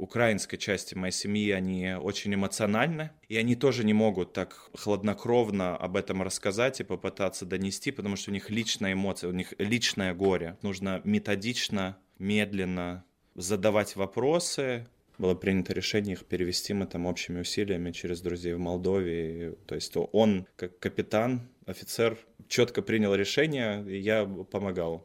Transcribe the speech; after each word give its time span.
украинской 0.00 0.56
части 0.56 0.94
моей 0.94 1.12
семьи, 1.12 1.50
они 1.50 1.94
очень 2.00 2.34
эмоциональны, 2.34 3.10
и 3.28 3.36
они 3.36 3.54
тоже 3.54 3.84
не 3.84 3.92
могут 3.92 4.32
так 4.32 4.70
хладнокровно 4.74 5.76
об 5.76 5.96
этом 5.96 6.22
рассказать 6.22 6.80
и 6.80 6.84
попытаться 6.84 7.44
донести, 7.44 7.90
потому 7.90 8.16
что 8.16 8.30
у 8.30 8.34
них 8.34 8.50
личная 8.50 8.94
эмоция, 8.94 9.28
у 9.28 9.34
них 9.34 9.52
личное 9.58 10.14
горе. 10.14 10.56
Нужно 10.62 11.00
методично, 11.04 11.98
медленно 12.18 13.04
задавать 13.34 13.94
вопросы, 13.96 14.86
было 15.18 15.34
принято 15.34 15.74
решение 15.74 16.14
их 16.14 16.24
перевести 16.24 16.72
мы 16.72 16.86
там 16.86 17.04
общими 17.04 17.40
усилиями 17.40 17.92
через 17.92 18.22
друзей 18.22 18.54
в 18.54 18.58
Молдове. 18.58 19.54
То 19.66 19.74
есть 19.74 19.92
он, 20.12 20.46
как 20.56 20.78
капитан, 20.78 21.42
офицер, 21.66 22.16
четко 22.48 22.80
принял 22.80 23.14
решение, 23.14 23.84
и 23.86 23.98
я 23.98 24.24
помогал. 24.24 25.04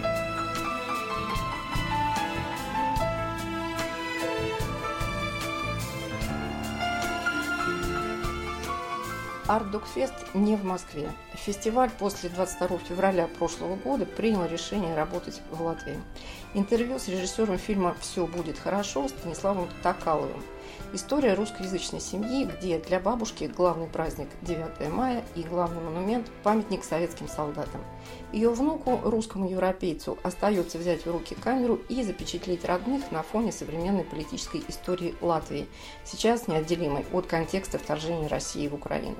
Артдокфест 9.51 10.13
не 10.33 10.55
в 10.55 10.63
Москве. 10.63 11.11
Фестиваль 11.33 11.89
после 11.99 12.29
22 12.29 12.77
февраля 12.87 13.27
прошлого 13.27 13.75
года 13.75 14.05
принял 14.05 14.45
решение 14.45 14.95
работать 14.95 15.41
в 15.51 15.61
Латвии. 15.61 15.99
Интервью 16.53 16.97
с 16.97 17.09
режиссером 17.09 17.57
фильма 17.57 17.93
«Все 17.99 18.25
будет 18.25 18.57
хорошо» 18.57 19.09
Станиславом 19.09 19.67
Токаловым. 19.83 20.41
История 20.93 21.33
русскоязычной 21.33 21.99
семьи, 21.99 22.45
где 22.45 22.79
для 22.79 23.01
бабушки 23.01 23.51
главный 23.53 23.87
праздник 23.87 24.29
9 24.41 24.89
мая 24.89 25.21
и 25.35 25.43
главный 25.43 25.81
монумент– 25.81 26.31
памятник 26.43 26.85
советским 26.85 27.27
солдатам. 27.27 27.81
Ее 28.31 28.51
внуку, 28.51 29.01
русскому 29.03 29.49
европейцу, 29.49 30.17
остается 30.23 30.77
взять 30.77 31.05
в 31.05 31.11
руки 31.11 31.35
камеру 31.35 31.81
и 31.89 32.03
запечатлеть 32.03 32.63
родных 32.63 33.11
на 33.11 33.21
фоне 33.21 33.51
современной 33.51 34.05
политической 34.05 34.63
истории 34.69 35.13
Латвии, 35.19 35.67
сейчас 36.05 36.47
неотделимой 36.47 37.05
от 37.11 37.27
контекста 37.27 37.77
вторжения 37.77 38.27
России 38.27 38.69
в 38.69 38.75
Украину. 38.75 39.17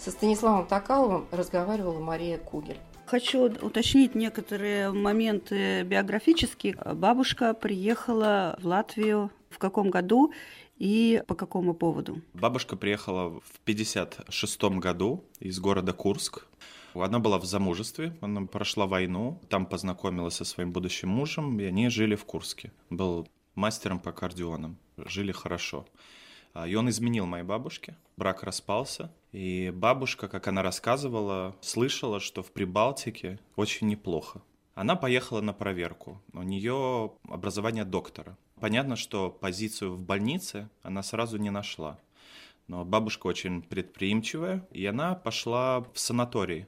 Со 0.00 0.10
Станиславом 0.10 0.66
Токаловым 0.66 1.26
разговаривала 1.30 2.00
Мария 2.00 2.38
Кугель. 2.38 2.78
Хочу 3.04 3.52
уточнить 3.60 4.14
некоторые 4.14 4.92
моменты 4.92 5.82
биографические. 5.82 6.74
Бабушка 6.94 7.52
приехала 7.52 8.58
в 8.62 8.66
Латвию 8.66 9.30
в 9.50 9.58
каком 9.58 9.90
году 9.90 10.32
и 10.78 11.22
по 11.26 11.34
какому 11.34 11.74
поводу? 11.74 12.22
Бабушка 12.32 12.76
приехала 12.76 13.40
в 13.40 13.60
56 13.66 14.62
году 14.78 15.22
из 15.38 15.60
города 15.60 15.92
Курск. 15.92 16.46
Она 16.94 17.18
была 17.18 17.38
в 17.38 17.44
замужестве, 17.44 18.16
она 18.22 18.46
прошла 18.46 18.86
войну, 18.86 19.38
там 19.50 19.66
познакомилась 19.66 20.36
со 20.36 20.46
своим 20.46 20.72
будущим 20.72 21.10
мужем, 21.10 21.60
и 21.60 21.64
они 21.64 21.90
жили 21.90 22.14
в 22.14 22.24
Курске. 22.24 22.72
Был 22.88 23.28
мастером 23.54 24.00
по 24.00 24.12
аккордеонам, 24.12 24.78
жили 24.96 25.32
хорошо. 25.32 25.84
А, 26.52 26.66
и 26.66 26.74
он 26.74 26.88
изменил 26.88 27.26
моей 27.26 27.44
бабушке, 27.44 27.96
брак 28.16 28.42
распался, 28.42 29.12
и 29.32 29.72
бабушка, 29.74 30.28
как 30.28 30.48
она 30.48 30.62
рассказывала, 30.62 31.56
слышала, 31.60 32.20
что 32.20 32.42
в 32.42 32.50
Прибалтике 32.50 33.38
очень 33.56 33.88
неплохо. 33.88 34.42
Она 34.74 34.96
поехала 34.96 35.40
на 35.40 35.52
проверку. 35.52 36.20
У 36.32 36.42
нее 36.42 37.12
образование 37.28 37.84
доктора. 37.84 38.36
Понятно, 38.60 38.96
что 38.96 39.30
позицию 39.30 39.94
в 39.94 40.02
больнице 40.02 40.68
она 40.82 41.02
сразу 41.02 41.38
не 41.38 41.50
нашла. 41.50 41.98
Но 42.66 42.84
бабушка 42.84 43.26
очень 43.26 43.62
предприимчивая, 43.62 44.66
и 44.70 44.86
она 44.86 45.14
пошла 45.14 45.80
в 45.92 45.98
санаторий 45.98 46.66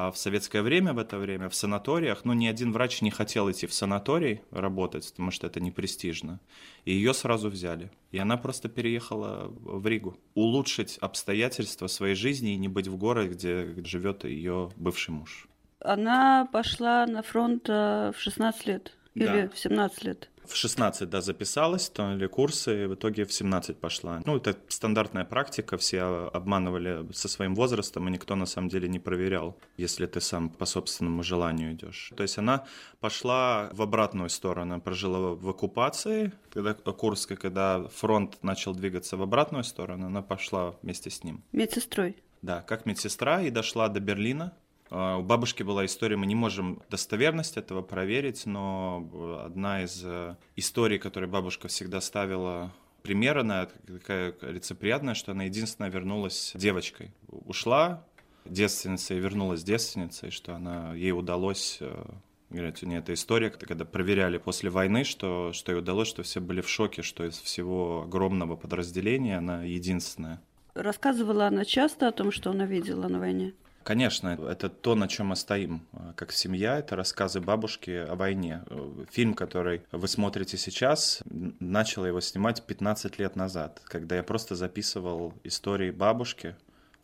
а 0.00 0.12
в 0.12 0.16
советское 0.16 0.62
время, 0.62 0.92
в 0.92 0.98
это 0.98 1.18
время, 1.18 1.48
в 1.48 1.56
санаториях, 1.56 2.24
ну, 2.24 2.32
ни 2.32 2.46
один 2.46 2.70
врач 2.70 3.02
не 3.02 3.10
хотел 3.10 3.50
идти 3.50 3.66
в 3.66 3.74
санаторий 3.74 4.42
работать, 4.52 5.10
потому 5.10 5.32
что 5.32 5.48
это 5.48 5.58
не 5.58 5.72
престижно. 5.72 6.38
И 6.84 6.92
ее 6.92 7.12
сразу 7.12 7.50
взяли. 7.50 7.90
И 8.12 8.18
она 8.18 8.36
просто 8.36 8.68
переехала 8.68 9.48
в 9.48 9.84
Ригу. 9.88 10.16
Улучшить 10.34 10.98
обстоятельства 10.98 11.88
своей 11.88 12.14
жизни 12.14 12.52
и 12.52 12.56
не 12.56 12.68
быть 12.68 12.86
в 12.86 12.96
городе, 12.96 13.34
где 13.34 13.84
живет 13.84 14.22
ее 14.22 14.70
бывший 14.76 15.10
муж. 15.10 15.48
Она 15.80 16.46
пошла 16.52 17.04
на 17.06 17.22
фронт 17.22 17.68
э, 17.68 18.12
в 18.16 18.20
16 18.20 18.66
лет 18.66 18.92
или 19.14 19.42
да. 19.42 19.48
в 19.48 19.58
17 19.58 20.04
лет 20.04 20.30
в 20.48 20.56
16, 20.56 21.08
да, 21.08 21.20
записалась, 21.20 21.88
то 21.88 22.12
ли 22.12 22.26
курсы, 22.26 22.84
и 22.84 22.86
в 22.86 22.94
итоге 22.94 23.24
в 23.24 23.32
17 23.32 23.76
пошла. 23.76 24.22
Ну, 24.24 24.36
это 24.36 24.56
стандартная 24.68 25.24
практика, 25.24 25.76
все 25.76 26.30
обманывали 26.32 27.06
со 27.12 27.28
своим 27.28 27.54
возрастом, 27.54 28.08
и 28.08 28.10
никто 28.10 28.34
на 28.34 28.46
самом 28.46 28.68
деле 28.68 28.88
не 28.88 28.98
проверял, 28.98 29.56
если 29.76 30.06
ты 30.06 30.20
сам 30.20 30.48
по 30.48 30.66
собственному 30.66 31.22
желанию 31.22 31.72
идешь. 31.72 32.12
То 32.16 32.22
есть 32.22 32.38
она 32.38 32.66
пошла 33.00 33.70
в 33.72 33.82
обратную 33.82 34.30
сторону, 34.30 34.80
прожила 34.80 35.34
в 35.34 35.48
оккупации, 35.48 36.32
когда 36.50 36.74
Курска, 36.74 37.36
когда 37.36 37.86
фронт 37.88 38.42
начал 38.42 38.74
двигаться 38.74 39.16
в 39.16 39.22
обратную 39.22 39.64
сторону, 39.64 40.06
она 40.06 40.22
пошла 40.22 40.74
вместе 40.82 41.10
с 41.10 41.24
ним. 41.24 41.42
Медсестрой? 41.52 42.16
Да, 42.42 42.62
как 42.62 42.86
медсестра, 42.86 43.42
и 43.42 43.50
дошла 43.50 43.88
до 43.88 44.00
Берлина, 44.00 44.52
у 44.90 45.22
бабушки 45.22 45.62
была 45.62 45.84
история, 45.84 46.16
мы 46.16 46.26
не 46.26 46.34
можем 46.34 46.82
достоверность 46.90 47.56
этого 47.56 47.82
проверить, 47.82 48.46
но 48.46 49.42
одна 49.44 49.82
из 49.82 50.02
э, 50.04 50.36
историй, 50.56 50.98
которую 50.98 51.30
бабушка 51.30 51.68
всегда 51.68 52.00
ставила 52.00 52.72
пример, 53.02 53.38
она 53.38 53.68
такая 53.86 54.34
лицеприятная, 54.42 55.14
что 55.14 55.32
она 55.32 55.44
единственная 55.44 55.90
вернулась 55.90 56.52
девочкой. 56.54 57.12
Ушла 57.28 58.04
девственницей 58.46 59.18
и 59.18 59.20
вернулась 59.20 59.62
девственницей, 59.62 60.30
что 60.30 60.54
она, 60.54 60.94
ей 60.94 61.12
удалось 61.12 61.78
э, 61.80 62.04
Говорят, 62.50 62.80
нет, 62.80 63.02
это 63.04 63.12
история, 63.12 63.50
когда 63.50 63.84
проверяли 63.84 64.38
после 64.38 64.70
войны, 64.70 65.04
что, 65.04 65.52
что 65.52 65.72
ей 65.72 65.78
удалось, 65.80 66.08
что 66.08 66.22
все 66.22 66.40
были 66.40 66.62
в 66.62 66.68
шоке, 66.68 67.02
что 67.02 67.26
из 67.26 67.38
всего 67.38 68.04
огромного 68.04 68.56
подразделения 68.56 69.36
она 69.36 69.64
единственная. 69.64 70.40
Рассказывала 70.72 71.46
она 71.46 71.66
часто 71.66 72.08
о 72.08 72.12
том, 72.12 72.32
что 72.32 72.50
она 72.50 72.64
видела 72.64 73.08
на 73.08 73.18
войне? 73.18 73.52
Конечно, 73.88 74.38
это 74.46 74.68
то, 74.68 74.94
на 74.94 75.08
чем 75.08 75.28
мы 75.28 75.36
стоим 75.36 75.80
э, 75.94 76.12
как 76.14 76.30
семья, 76.30 76.78
это 76.78 76.94
рассказы 76.94 77.40
бабушки 77.40 77.88
о 77.88 78.16
войне. 78.16 78.62
Фильм, 79.10 79.32
который 79.32 79.80
вы 79.92 80.06
смотрите 80.08 80.58
сейчас, 80.58 81.22
начал 81.58 82.04
его 82.04 82.20
снимать 82.20 82.62
15 82.66 83.18
лет 83.18 83.34
назад, 83.34 83.80
когда 83.86 84.16
я 84.16 84.22
просто 84.22 84.56
записывал 84.56 85.32
истории 85.42 85.90
бабушки 85.90 86.54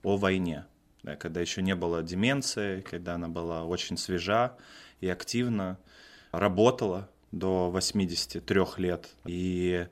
о 0.02 0.18
войне, 0.18 0.66
да, 1.02 1.16
когда 1.16 1.40
еще 1.40 1.62
не 1.62 1.74
было 1.74 2.02
деменции, 2.02 2.82
когда 2.82 3.14
она 3.14 3.28
была 3.28 3.64
очень 3.64 3.96
свежа 3.96 4.54
и 5.00 5.08
активно 5.08 5.78
работала 6.32 7.08
до 7.32 7.70
83 7.70 8.60
лет. 8.76 9.08
И 9.24 9.88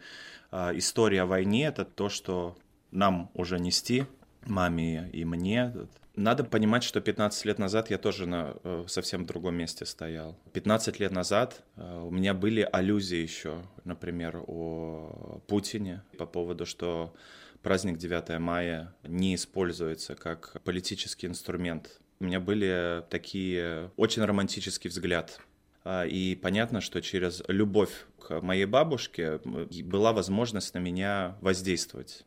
э, 0.51 0.71
история 0.75 1.23
о 1.23 1.27
войне— 1.27 1.65
это 1.69 1.87
то, 1.87 2.11
что 2.11 2.55
нам 2.91 3.31
уже 3.33 3.59
нести, 3.59 4.05
маме 4.45 5.09
и 5.15 5.25
мне, 5.25 5.73
надо 6.15 6.45
понимать, 6.45 6.83
что 6.85 7.01
15 7.01 7.45
лет 7.47 7.59
назад 7.59 7.91
я 7.91 7.99
тоже 7.99 8.27
на 8.27 8.55
э, 8.63 8.85
совсем 8.87 9.25
другом 9.25 9.55
месте 9.55 9.87
стоял. 9.87 10.39
15 10.53 11.01
лет 11.01 11.13
назад 11.13 11.63
э, 11.77 12.03
у 12.05 12.11
меня 12.11 12.35
были 12.35 12.69
аллюзии 12.71 13.19
еще, 13.19 13.63
например, 13.85 14.43
о 14.47 15.41
Путине 15.47 16.03
по 16.19 16.27
поводу, 16.27 16.67
что 16.67 17.15
праздник 17.63 17.99
9 17.99 18.39
мая 18.41 18.95
не 19.05 19.35
используется 19.35 20.15
как 20.15 20.61
политический 20.65 21.27
инструмент. 21.27 22.01
У 22.21 22.25
меня 22.25 22.41
были 22.41 23.03
такие 23.09 23.91
очень 23.97 24.23
романтический 24.23 24.91
взгляд 24.91 25.41
а, 25.85 26.05
и 26.05 26.37
понятно, 26.37 26.81
что 26.81 27.01
через 27.01 27.43
любовь 27.49 28.07
к 28.21 28.41
моей 28.41 28.67
бабушке 28.67 29.41
была 29.85 30.13
возможность 30.13 30.75
на 30.75 30.79
меня 30.79 31.37
воздействовать 31.41 32.25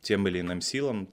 тем 0.00 0.26
или 0.28 0.40
иным 0.40 0.60
силам. 0.60 1.12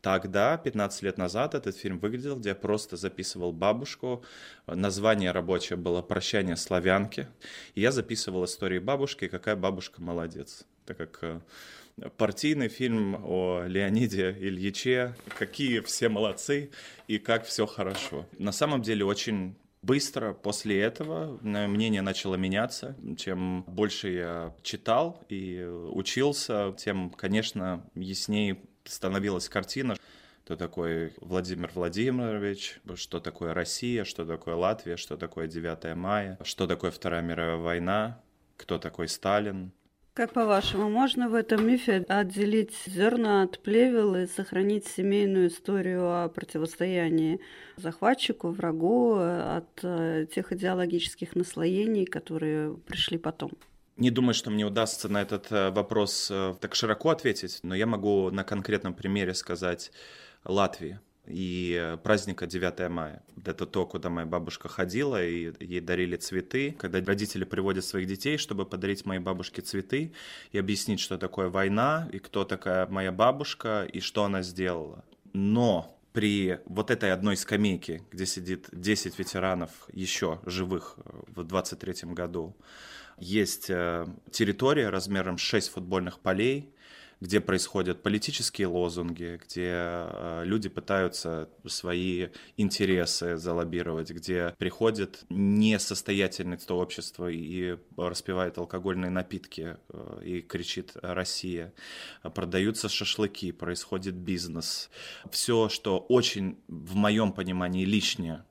Тогда, 0.00 0.56
15 0.56 1.02
лет 1.02 1.18
назад, 1.18 1.54
этот 1.54 1.76
фильм 1.76 1.98
выглядел, 1.98 2.36
где 2.36 2.50
я 2.50 2.54
просто 2.54 2.96
записывал 2.96 3.52
бабушку. 3.52 4.24
Название 4.66 5.32
рабочее 5.32 5.76
было 5.76 6.00
«Прощание 6.00 6.56
славянки». 6.56 7.26
И 7.74 7.80
я 7.80 7.90
записывал 7.90 8.44
истории 8.44 8.78
бабушки, 8.78 9.26
какая 9.26 9.56
бабушка 9.56 10.00
молодец. 10.00 10.64
Так 10.84 10.98
как 10.98 11.18
э, 11.22 11.40
партийный 12.16 12.68
фильм 12.68 13.16
о 13.24 13.64
Леониде 13.66 14.30
Ильиче, 14.38 15.16
какие 15.38 15.80
все 15.80 16.08
молодцы 16.08 16.70
и 17.08 17.18
как 17.18 17.44
все 17.44 17.66
хорошо. 17.66 18.26
На 18.38 18.52
самом 18.52 18.82
деле 18.82 19.04
очень 19.04 19.56
Быстро 19.82 20.32
после 20.32 20.80
этого 20.80 21.38
мнение 21.42 22.02
начало 22.02 22.34
меняться. 22.34 22.96
Чем 23.16 23.62
больше 23.64 24.10
я 24.10 24.54
читал 24.62 25.22
и 25.28 25.62
учился, 25.64 26.74
тем, 26.76 27.10
конечно, 27.10 27.88
яснее 27.94 28.58
становилась 28.84 29.48
картина 29.48 29.96
кто 30.46 30.54
такой 30.54 31.12
Владимир 31.20 31.72
Владимирович, 31.74 32.78
что 32.94 33.18
такое 33.18 33.52
Россия, 33.52 34.04
что 34.04 34.24
такое 34.24 34.54
Латвия, 34.54 34.96
что 34.96 35.16
такое 35.16 35.48
9 35.48 35.96
мая, 35.96 36.38
что 36.44 36.68
такое 36.68 36.92
Вторая 36.92 37.20
мировая 37.20 37.56
война, 37.56 38.22
кто 38.56 38.78
такой 38.78 39.08
Сталин. 39.08 39.72
Как 40.16 40.32
по-вашему, 40.32 40.88
можно 40.88 41.28
в 41.28 41.34
этом 41.34 41.66
мифе 41.66 42.02
отделить 42.08 42.72
зерна 42.86 43.42
от 43.42 43.58
плевел 43.58 44.14
и 44.14 44.26
сохранить 44.26 44.86
семейную 44.86 45.48
историю 45.48 46.10
о 46.10 46.28
противостоянии 46.30 47.38
захватчику, 47.76 48.48
врагу 48.48 49.16
от 49.18 49.68
э, 49.82 50.26
тех 50.34 50.52
идеологических 50.52 51.36
наслоений, 51.36 52.06
которые 52.06 52.78
пришли 52.78 53.18
потом? 53.18 53.50
Не 53.98 54.10
думаю, 54.10 54.32
что 54.32 54.50
мне 54.50 54.64
удастся 54.64 55.10
на 55.10 55.20
этот 55.20 55.52
э, 55.52 55.70
вопрос 55.70 56.30
э, 56.30 56.54
так 56.62 56.74
широко 56.74 57.10
ответить, 57.10 57.60
но 57.62 57.74
я 57.74 57.84
могу 57.84 58.30
на 58.30 58.42
конкретном 58.42 58.94
примере 58.94 59.34
сказать 59.34 59.92
Латвии 60.44 60.98
и 61.26 61.96
праздника 62.02 62.46
9 62.46 62.88
мая. 62.90 63.22
Это 63.44 63.66
то, 63.66 63.86
куда 63.86 64.10
моя 64.10 64.26
бабушка 64.26 64.68
ходила, 64.68 65.24
и 65.24 65.52
ей 65.64 65.80
дарили 65.80 66.16
цветы. 66.16 66.76
Когда 66.78 67.00
родители 67.00 67.44
приводят 67.44 67.84
своих 67.84 68.06
детей, 68.06 68.38
чтобы 68.38 68.64
подарить 68.64 69.06
моей 69.06 69.20
бабушке 69.20 69.62
цветы 69.62 70.12
и 70.52 70.58
объяснить, 70.58 71.00
что 71.00 71.18
такое 71.18 71.48
война, 71.48 72.08
и 72.12 72.18
кто 72.18 72.44
такая 72.44 72.86
моя 72.86 73.12
бабушка, 73.12 73.84
и 73.92 74.00
что 74.00 74.24
она 74.24 74.42
сделала. 74.42 75.04
Но 75.32 75.98
при 76.12 76.60
вот 76.64 76.90
этой 76.90 77.12
одной 77.12 77.36
скамейке, 77.36 78.02
где 78.10 78.24
сидит 78.24 78.68
10 78.72 79.18
ветеранов 79.18 79.70
еще 79.92 80.40
живых 80.46 80.96
в 81.04 81.44
23 81.44 82.12
году, 82.14 82.56
есть 83.18 83.70
э, 83.70 84.06
территория 84.30 84.90
размером 84.90 85.38
6 85.38 85.70
футбольных 85.70 86.20
полей, 86.20 86.72
где 87.20 87.40
происходят 87.40 88.02
политические 88.02 88.66
лозунги, 88.66 89.40
где 89.42 89.70
э, 89.72 90.42
люди 90.44 90.68
пытаются 90.68 91.48
свои 91.66 92.28
интересы 92.56 93.36
залоббировать, 93.36 94.10
где 94.10 94.54
приходит 94.58 95.24
несостоятельное 95.30 96.58
общество 96.68 97.28
и 97.30 97.78
распивает 97.96 98.58
алкогольные 98.58 99.10
напитки 99.10 99.76
э, 99.88 100.20
и 100.24 100.42
кричит 100.42 100.92
«Россия». 101.02 101.72
Продаются 102.34 102.88
шашлыки, 102.88 103.52
происходит 103.52 104.14
бизнес. 104.14 104.90
Все, 105.30 105.68
что 105.68 105.98
очень, 105.98 106.58
в 106.68 106.96
моем 106.96 107.32
понимании, 107.32 107.84
лишнее. 107.84 108.44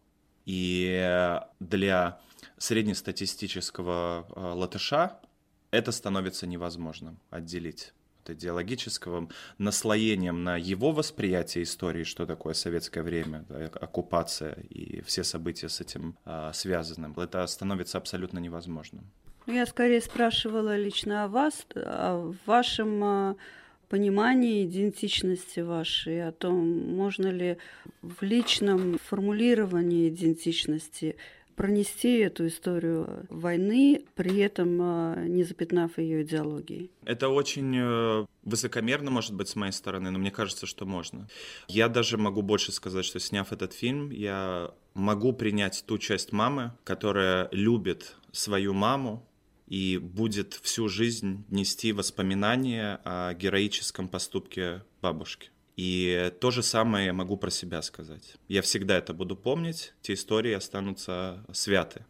И 0.46 1.40
для 1.60 2.20
среднестатистического 2.58 4.28
э, 4.30 4.40
латыша 4.40 5.20
это 5.72 5.92
становится 5.92 6.48
невозможным 6.48 7.20
отделить 7.30 7.94
идеологическим 8.30 9.30
наслоением 9.58 10.44
на 10.44 10.58
его 10.58 10.92
восприятие 10.92 11.64
истории, 11.64 12.04
что 12.04 12.26
такое 12.26 12.54
советское 12.54 13.02
время, 13.02 13.46
оккупация 13.80 14.54
и 14.70 15.02
все 15.02 15.24
события 15.24 15.70
с 15.70 15.82
этим 15.82 16.16
а, 16.26 16.54
связаны. 16.54 17.14
Это 17.18 17.46
становится 17.48 17.98
абсолютно 17.98 18.40
невозможным. 18.40 19.06
Я 19.48 19.66
скорее 19.66 20.02
спрашивала 20.02 20.76
лично 20.76 21.26
о 21.26 21.28
вас, 21.28 21.66
о 21.76 22.34
вашем 22.46 23.04
а, 23.04 23.36
понимании 23.90 24.66
идентичности 24.66 25.60
вашей, 25.60 26.28
о 26.28 26.32
том, 26.32 26.96
можно 26.96 27.28
ли 27.28 27.58
в 28.02 28.24
личном 28.24 28.98
формулировании 28.98 30.10
идентичности 30.10 31.16
пронести 31.56 32.18
эту 32.20 32.48
историю 32.48 33.26
войны, 33.30 34.06
при 34.16 34.40
этом 34.40 34.80
а, 34.82 35.16
не 35.26 35.44
запятнав 35.44 35.98
ее 35.98 36.24
идеологией? 36.24 36.92
Это 37.06 37.30
очень 37.30 37.76
э, 37.76 38.26
высокомерно, 38.44 39.12
может 39.12 39.34
быть, 39.34 39.48
с 39.50 39.56
моей 39.56 39.72
стороны, 39.72 40.12
но 40.12 40.20
мне 40.20 40.32
кажется, 40.32 40.66
что 40.66 40.86
можно. 40.86 41.28
Я 41.68 41.88
даже 41.90 42.18
могу 42.18 42.42
больше 42.42 42.72
сказать, 42.72 43.06
что 43.06 43.20
сняв 43.20 43.52
этот 43.52 43.74
фильм, 43.74 44.12
я 44.12 44.72
могу 44.94 45.34
принять 45.34 45.84
ту 45.88 45.98
часть 45.98 46.32
мамы, 46.32 46.74
которая 46.84 47.50
любит 47.52 48.16
свою 48.32 48.74
маму, 48.74 49.28
и 49.68 49.98
будет 49.98 50.54
всю 50.54 50.88
жизнь 50.88 51.44
нести 51.50 51.92
воспоминания 51.92 53.00
о 53.04 53.34
героическом 53.34 54.08
поступке 54.08 54.84
бабушки. 55.02 55.50
И 55.76 56.32
то 56.40 56.52
же 56.52 56.64
самое 56.64 57.08
я 57.08 57.14
могу 57.14 57.38
про 57.38 57.50
себя 57.50 57.82
сказать. 57.82 58.36
Я 58.48 58.62
всегда 58.62 58.98
это 58.98 59.14
буду 59.14 59.36
помнить, 59.36 59.94
те 60.02 60.14
истории 60.14 60.54
останутся 60.54 61.46
святы. 61.52 62.06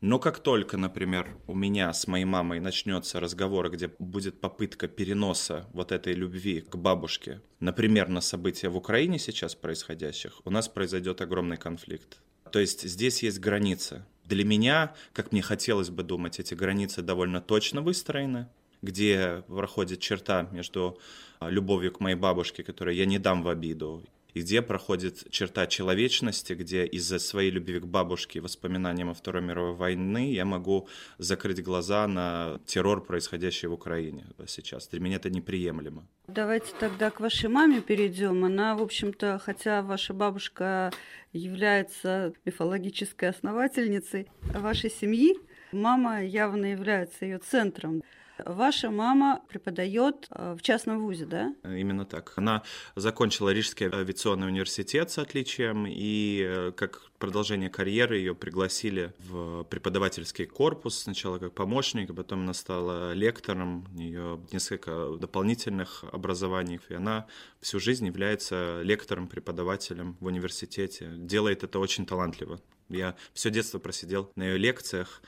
Но 0.00 0.18
как 0.18 0.40
только, 0.40 0.76
например, 0.76 1.36
у 1.46 1.54
меня 1.54 1.92
с 1.92 2.08
моей 2.08 2.24
мамой 2.24 2.58
начнется 2.58 3.20
разговор, 3.20 3.70
где 3.70 3.88
будет 4.00 4.40
попытка 4.40 4.88
переноса 4.88 5.68
вот 5.72 5.92
этой 5.92 6.12
любви 6.14 6.60
к 6.60 6.74
бабушке, 6.74 7.40
например, 7.60 8.08
на 8.08 8.20
события 8.20 8.68
в 8.68 8.76
Украине 8.76 9.20
сейчас 9.20 9.54
происходящих, 9.54 10.40
у 10.44 10.50
нас 10.50 10.68
произойдет 10.68 11.20
огромный 11.20 11.56
конфликт. 11.56 12.20
То 12.50 12.58
есть 12.58 12.82
здесь 12.82 13.22
есть 13.22 13.38
границы. 13.38 14.04
Для 14.24 14.44
меня, 14.44 14.94
как 15.12 15.30
мне 15.30 15.40
хотелось 15.40 15.90
бы 15.90 16.02
думать, 16.02 16.40
эти 16.40 16.54
границы 16.54 17.02
довольно 17.02 17.40
точно 17.40 17.80
выстроены 17.80 18.48
где 18.82 19.44
проходит 19.46 20.00
черта 20.00 20.48
между 20.52 20.98
а, 21.40 21.48
любовью 21.48 21.92
к 21.92 22.00
моей 22.00 22.16
бабушке, 22.16 22.62
которую 22.62 22.96
я 22.96 23.06
не 23.06 23.18
дам 23.18 23.42
в 23.42 23.48
обиду, 23.48 24.04
и 24.34 24.40
где 24.40 24.62
проходит 24.62 25.30
черта 25.30 25.66
человечности, 25.66 26.54
где 26.54 26.86
из-за 26.86 27.18
своей 27.18 27.50
любви 27.50 27.80
к 27.80 27.86
бабушке 27.86 28.38
и 28.38 28.42
воспоминаниям 28.42 29.10
о 29.10 29.14
Второй 29.14 29.42
мировой 29.42 29.74
войны 29.74 30.32
я 30.32 30.44
могу 30.44 30.88
закрыть 31.18 31.62
глаза 31.62 32.06
на 32.06 32.58
террор, 32.66 33.04
происходящий 33.04 33.68
в 33.68 33.72
Украине 33.72 34.24
сейчас. 34.46 34.88
Для 34.88 35.00
меня 35.00 35.16
это 35.16 35.30
неприемлемо. 35.30 36.06
Давайте 36.28 36.72
тогда 36.80 37.10
к 37.10 37.20
вашей 37.20 37.50
маме 37.50 37.80
перейдем. 37.80 38.44
Она, 38.44 38.74
в 38.74 38.82
общем-то, 38.82 39.38
хотя 39.44 39.82
ваша 39.82 40.14
бабушка 40.14 40.92
является 41.32 42.32
мифологической 42.44 43.28
основательницей 43.28 44.28
вашей 44.42 44.90
семьи, 44.90 45.36
мама 45.72 46.24
явно 46.24 46.66
является 46.66 47.26
ее 47.26 47.38
центром. 47.38 48.02
Ваша 48.46 48.90
мама 48.90 49.40
преподает 49.48 50.26
э, 50.30 50.54
в 50.58 50.62
частном 50.62 51.02
вузе, 51.02 51.26
да? 51.26 51.54
Именно 51.64 52.04
так. 52.04 52.32
Она 52.36 52.62
закончила 52.96 53.50
Рижский 53.50 53.86
авиационный 53.86 54.48
университет 54.48 55.10
с 55.10 55.18
отличием, 55.18 55.86
и 55.86 56.42
э, 56.44 56.72
как 56.72 57.10
продолжение 57.18 57.70
карьеры 57.70 58.16
ее 58.16 58.34
пригласили 58.34 59.12
в 59.18 59.64
преподавательский 59.64 60.46
корпус, 60.46 60.98
сначала 60.98 61.38
как 61.38 61.52
помощник, 61.54 62.10
а 62.10 62.14
потом 62.14 62.40
она 62.40 62.52
стала 62.52 63.12
лектором, 63.12 63.86
у 63.92 63.96
нее 63.96 64.40
несколько 64.50 65.16
дополнительных 65.20 66.04
образований, 66.12 66.80
и 66.88 66.94
она 66.94 67.26
всю 67.60 67.78
жизнь 67.78 68.06
является 68.06 68.82
лектором, 68.82 69.28
преподавателем 69.28 70.16
в 70.20 70.26
университете. 70.26 71.12
Делает 71.16 71.62
это 71.62 71.78
очень 71.78 72.06
талантливо. 72.06 72.60
Я 72.88 73.14
все 73.32 73.50
детство 73.50 73.78
просидел 73.78 74.30
на 74.36 74.42
ее 74.44 74.58
лекциях, 74.58 75.22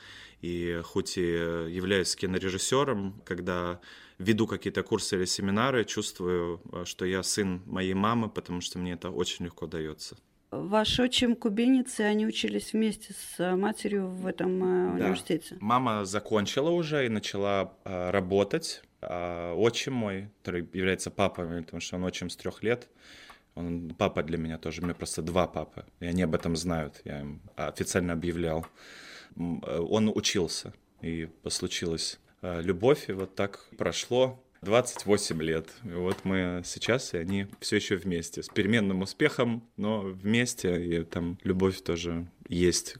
и 0.45 0.81
хоть 0.83 1.17
и 1.17 1.21
являюсь 1.21 2.15
кинорежиссером, 2.15 3.21
когда 3.25 3.79
веду 4.19 4.47
какие-то 4.47 4.83
курсы 4.83 5.15
или 5.17 5.25
семинары, 5.25 5.85
чувствую, 5.85 6.61
что 6.85 7.05
я 7.05 7.23
сын 7.23 7.61
моей 7.65 7.93
мамы, 7.93 8.29
потому 8.29 8.61
что 8.61 8.79
мне 8.79 8.93
это 8.93 9.09
очень 9.09 9.45
легко 9.45 9.67
дается. 9.67 10.15
Ваш 10.51 10.99
отчим 10.99 11.35
кубинец, 11.35 11.99
и 11.99 12.03
они 12.03 12.25
учились 12.27 12.73
вместе 12.73 13.13
с 13.13 13.55
матерью 13.55 14.07
в 14.07 14.27
этом 14.27 14.63
э, 14.63 14.97
да. 14.99 15.05
университете? 15.05 15.57
Мама 15.59 16.05
закончила 16.05 16.69
уже 16.69 17.05
и 17.05 17.09
начала 17.09 17.73
работать. 17.83 18.83
А 19.01 19.53
отчим 19.55 19.93
мой, 19.93 20.29
который 20.39 20.67
является 20.73 21.11
папой, 21.11 21.63
потому 21.63 21.81
что 21.81 21.97
он 21.97 22.03
отчим 22.05 22.29
с 22.29 22.35
трех 22.35 22.63
лет, 22.63 22.89
он 23.55 23.93
папа 23.97 24.23
для 24.23 24.37
меня 24.37 24.57
тоже, 24.57 24.81
у 24.81 24.85
меня 24.85 24.95
просто 24.95 25.21
два 25.21 25.47
папы, 25.47 25.85
и 25.99 26.05
они 26.05 26.23
об 26.23 26.33
этом 26.33 26.55
знают, 26.55 27.01
я 27.05 27.21
им 27.21 27.41
официально 27.55 28.13
объявлял. 28.13 28.65
Э, 29.37 29.79
он 29.79 30.11
учился, 30.13 30.73
и 31.01 31.29
случилась 31.49 32.19
э, 32.41 32.61
любовь, 32.61 33.09
и 33.09 33.13
вот 33.13 33.35
так 33.35 33.67
прошло 33.77 34.41
28 34.61 35.41
лет. 35.41 35.69
И 35.83 35.89
вот 35.93 36.25
мы 36.25 36.61
сейчас, 36.65 37.13
и 37.13 37.17
они 37.17 37.47
все 37.59 37.77
еще 37.77 37.95
вместе, 37.95 38.43
с 38.43 38.49
переменным 38.49 39.01
успехом, 39.01 39.63
но 39.77 40.01
вместе, 40.01 40.83
и 40.83 41.03
там 41.03 41.37
любовь 41.43 41.81
тоже 41.81 42.27
есть. 42.49 42.97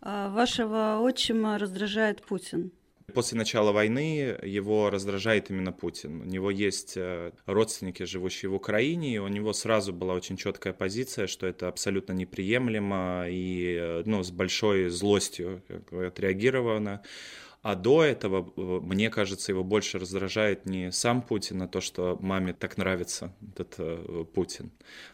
А 0.00 0.28
вашего 0.30 0.98
отчима 1.00 1.58
раздражает 1.58 2.22
Путин? 2.22 2.70
После 3.14 3.38
начала 3.38 3.70
войны 3.70 4.36
его 4.42 4.90
раздражает 4.90 5.50
именно 5.50 5.72
Путин. 5.72 6.22
У 6.22 6.24
него 6.24 6.50
есть 6.50 6.94
э, 6.96 7.30
родственники, 7.46 8.02
живущие 8.02 8.50
в 8.50 8.54
Украине, 8.54 9.14
и 9.14 9.18
у 9.18 9.28
него 9.28 9.52
сразу 9.52 9.92
была 9.92 10.14
очень 10.14 10.36
четкая 10.36 10.72
позиция, 10.72 11.28
что 11.28 11.46
это 11.46 11.68
абсолютно 11.68 12.12
неприемлемо 12.12 13.26
и 13.28 13.76
э, 13.78 14.02
ну, 14.04 14.24
с 14.24 14.32
большой 14.32 14.88
злостью 14.88 15.62
отреагировано. 15.90 17.02
А 17.66 17.74
до 17.74 18.04
этого, 18.04 18.52
э, 18.56 18.80
мне 18.80 19.10
кажется, 19.10 19.50
его 19.50 19.64
больше 19.64 19.98
раздражает 19.98 20.66
не 20.66 20.92
сам 20.92 21.20
Путин, 21.20 21.62
а 21.62 21.66
то, 21.66 21.80
что 21.80 22.16
маме 22.20 22.52
так 22.52 22.76
нравится 22.76 23.34
этот 23.42 23.74
э, 23.78 24.24
Путин. 24.32 24.70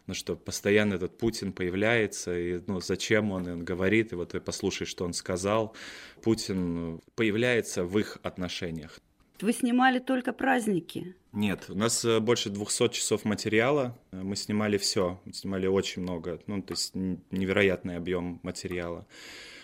Ну 0.06 0.12
что 0.12 0.37
постоянно 0.37 0.97
этот 0.97 1.16
Путин 1.16 1.54
появляется, 1.54 2.38
и 2.38 2.61
ну 2.66 2.82
зачем 2.82 3.32
он, 3.32 3.49
и 3.49 3.52
он 3.52 3.64
говорит, 3.64 4.12
и 4.12 4.16
вот 4.16 4.32
ты 4.32 4.40
послушай, 4.40 4.85
что 4.87 5.06
он 5.06 5.14
сказал. 5.14 5.75
Путин 6.21 7.00
появляется 7.14 7.85
в 7.85 7.99
их 7.99 8.18
отношениях. 8.23 9.00
Вы 9.40 9.54
снимали 9.54 9.99
только 9.99 10.35
праздники? 10.35 11.16
Нет, 11.32 11.64
у 11.71 11.75
нас 11.75 12.04
э, 12.04 12.21
больше 12.21 12.50
200 12.50 12.90
часов 12.90 13.25
материала. 13.25 13.99
Мы 14.11 14.37
снимали 14.37 14.76
все, 14.76 15.18
снимали 15.32 15.66
очень 15.66 16.02
много, 16.02 16.38
ну, 16.47 16.61
то 16.61 16.75
есть 16.75 16.94
невероятный 16.94 17.97
объем 17.97 18.40
материала. 18.42 19.06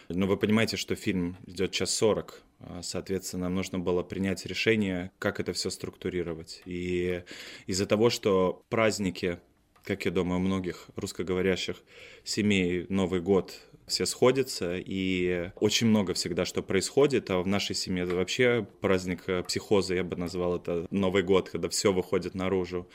Но 0.09 0.27
вы 0.27 0.39
понимаете, 0.39 0.79
что 0.79 0.95
фильм 0.95 1.37
идет 1.47 1.73
час 1.73 1.95
сорок, 1.95 2.43
соответственно, 2.83 3.45
нам 3.45 3.55
нужно 3.55 3.79
было 3.79 4.03
принять 4.03 4.47
решение, 4.47 5.11
как 5.19 5.41
это 5.41 5.53
все 5.53 5.71
структурировать. 5.71 6.63
И 6.65 7.23
из-за 7.67 7.87
того, 7.87 8.11
что 8.11 8.65
праздники, 8.69 9.39
как 9.85 10.05
я 10.05 10.11
думаю, 10.11 10.39
у 10.39 10.43
многих 10.43 10.87
русскоговорящих 10.97 11.77
семей 12.25 12.87
Новый 12.89 13.21
год 13.21 13.69
все 13.89 14.07
сходятся, 14.07 14.77
и 14.77 15.51
очень 15.57 15.89
много 15.89 16.15
всегда 16.15 16.45
что 16.45 16.63
происходит, 16.63 17.31
а 17.31 17.41
в 17.41 17.47
нашей 17.47 17.75
семье 17.75 18.05
это 18.05 18.15
вообще 18.15 18.67
праздник 18.81 19.25
э, 19.27 19.43
психоза, 19.43 19.95
я 19.95 20.05
бы 20.05 20.17
назвал 20.17 20.57
это 20.57 20.87
Новый 20.91 21.23
год, 21.23 21.51
когда 21.51 21.69
все 21.69 21.93
выходит 21.93 22.35
наружу. 22.35 22.89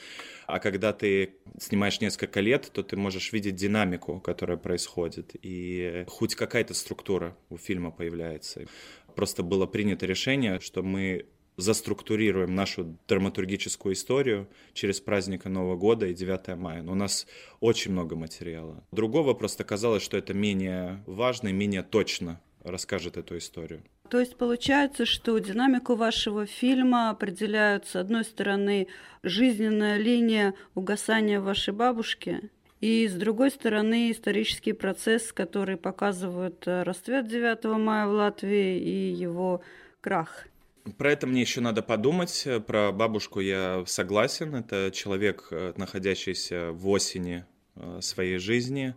А 0.46 0.60
когда 0.60 0.94
ты 0.94 1.36
снимаешь 1.60 2.02
несколько 2.02 2.40
лет, 2.40 2.70
то 2.72 2.84
ты 2.84 2.96
можешь 2.96 3.34
видеть 3.34 3.56
динамику, 3.56 4.20
которая 4.20 4.58
происходит, 4.58 5.32
и 5.42 6.06
хоть 6.08 6.36
какая-то 6.36 6.74
структура 6.74 7.36
у 7.50 7.58
фильма 7.58 7.92
появляется. 7.92 8.66
Просто 9.16 9.44
было 9.44 9.66
принято 9.66 10.06
решение, 10.06 10.60
что 10.60 10.84
мы 10.84 11.26
заструктурируем 11.58 12.56
нашу 12.56 12.98
драматургическую 13.08 13.94
историю 13.94 14.48
через 14.74 15.00
праздник 15.00 15.46
Нового 15.46 15.76
года 15.76 16.08
и 16.08 16.14
9 16.14 16.58
мая. 16.58 16.82
Но 16.82 16.94
у 16.94 16.96
нас 16.96 17.28
очень 17.60 17.92
много 17.92 18.16
материала. 18.16 18.84
Другого 18.92 19.34
просто 19.34 19.64
казалось, 19.64 20.04
что 20.04 20.18
это 20.18 20.34
менее 20.34 21.04
важно 21.06 21.50
и 21.50 21.54
менее 21.54 21.84
точно 21.84 22.42
расскажет 22.64 23.18
эту 23.18 23.38
историю. 23.38 23.84
То 24.10 24.20
есть 24.20 24.36
получается, 24.36 25.06
что 25.06 25.38
динамику 25.38 25.96
вашего 25.96 26.46
фильма 26.46 27.10
определяют, 27.10 27.88
с 27.88 27.96
одной 27.96 28.24
стороны, 28.24 28.88
жизненная 29.22 29.98
линия 29.98 30.54
угасания 30.76 31.40
вашей 31.40 31.74
бабушки, 31.74 32.50
и 32.84 33.08
с 33.08 33.14
другой 33.14 33.50
стороны, 33.50 34.12
исторический 34.12 34.74
процесс, 34.74 35.32
который 35.32 35.78
показывает 35.78 36.68
э, 36.68 36.84
расцвет 36.84 37.28
9 37.30 37.64
мая 37.80 38.08
в 38.08 38.12
Латвии 38.12 38.78
и 38.78 39.12
его 39.14 39.62
крах. 40.02 40.48
Про 40.98 41.14
это 41.14 41.26
мне 41.26 41.40
еще 41.40 41.62
надо 41.62 41.82
подумать. 41.82 42.46
Про 42.68 42.92
бабушку 42.92 43.40
я 43.40 43.84
согласен. 43.86 44.54
Это 44.56 44.92
человек, 44.94 45.48
э, 45.52 45.72
находящийся 45.78 46.72
в 46.74 46.90
осени 46.90 47.46
Э, 47.76 48.00
своей 48.02 48.38
жизни. 48.38 48.94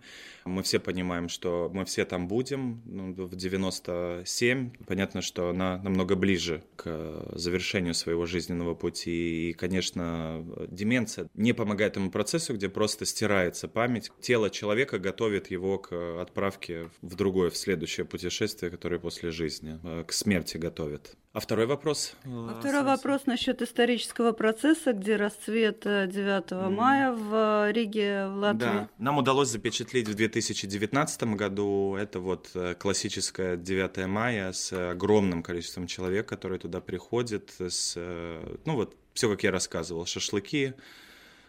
Мы 0.47 0.62
все 0.62 0.79
понимаем, 0.79 1.29
что 1.29 1.71
мы 1.73 1.85
все 1.85 2.05
там 2.05 2.29
будем 2.29 2.83
ну, 2.85 3.26
в 3.26 3.35
97. 3.35 4.71
Понятно, 4.87 5.23
что 5.23 5.50
она 5.50 5.79
намного 5.79 6.17
ближе 6.17 6.62
к 6.76 7.29
завершению 7.33 7.95
своего 7.95 8.26
жизненного 8.26 8.75
пути. 8.75 9.50
И, 9.50 9.53
конечно, 9.53 10.45
деменция 10.69 11.29
не 11.35 11.53
помогает 11.53 11.93
этому 11.93 12.11
процессу, 12.11 12.55
где 12.55 12.69
просто 12.69 13.07
стирается 13.07 13.69
память. 13.69 14.12
Тело 14.21 14.50
человека 14.50 14.99
готовит 14.99 15.50
его 15.50 15.79
к 15.79 16.21
отправке 16.21 16.91
в 17.03 17.15
другое, 17.15 17.50
в 17.50 17.57
следующее 17.57 18.05
путешествие, 18.05 18.71
которое 18.71 18.99
после 18.99 19.31
жизни, 19.31 19.79
э, 19.83 20.05
к 20.07 20.12
смерти 20.12 20.59
готовит. 20.59 21.17
А 21.37 21.41
второй 21.41 21.67
вопрос? 21.67 22.15
А 22.25 22.57
второй 22.59 22.83
вопрос 22.83 23.26
насчет 23.26 23.61
исторического 23.61 24.33
процесса, 24.33 24.95
где 24.95 25.17
расцвет 25.17 25.81
9 25.85 26.50
mm. 26.50 26.71
мая 26.71 27.12
в 27.12 27.73
Риге, 27.73 28.29
в 28.29 28.37
Латвии. 28.37 28.61
Да, 28.61 28.88
нам 28.97 29.19
удалось 29.19 29.49
запечатлеть 29.49 30.09
в 30.09 30.15
2019 30.43 31.23
году. 31.35 31.97
Это 31.97 32.21
вот 32.21 32.50
э, 32.55 32.75
классическое 32.78 33.57
9 33.57 34.07
мая 34.07 34.52
с 34.52 34.73
огромным 34.73 35.43
количеством 35.43 35.87
человек, 35.87 36.28
которые 36.28 36.59
туда 36.59 36.81
приходят. 36.81 37.55
С, 37.59 37.95
э, 37.97 38.57
ну 38.64 38.75
вот, 38.75 38.97
все, 39.14 39.31
как 39.31 39.43
я 39.45 39.50
рассказывал, 39.50 40.05
шашлыки, 40.05 40.75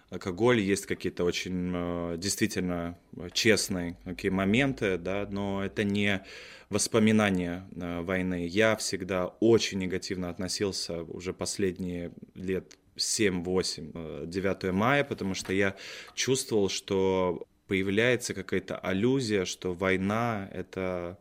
алкоголь, 0.10 0.62
есть 0.62 0.86
какие-то 0.86 1.26
очень 1.26 1.72
э, 1.76 2.16
действительно 2.18 2.98
честные 3.34 3.98
какие 4.06 4.32
моменты, 4.32 4.98
да, 4.98 5.28
но 5.30 5.66
это 5.66 5.84
не 5.84 6.24
воспоминания 6.70 7.68
войны. 7.72 8.48
Я 8.48 8.76
всегда 8.78 9.28
очень 9.28 9.80
негативно 9.80 10.30
относился 10.30 11.04
уже 11.04 11.34
последние 11.34 12.12
лет 12.36 12.78
7-8, 12.98 14.26
9 14.26 14.64
э, 14.64 14.72
мая, 14.72 15.04
потому 15.04 15.34
что 15.34 15.54
я 15.54 15.76
чувствовал, 16.14 16.70
что 16.70 17.48
появляется 17.68 18.34
какая-то 18.34 18.78
аллюзия, 18.78 19.46
что 19.46 19.74
война— 19.74 20.50
это 20.54 21.18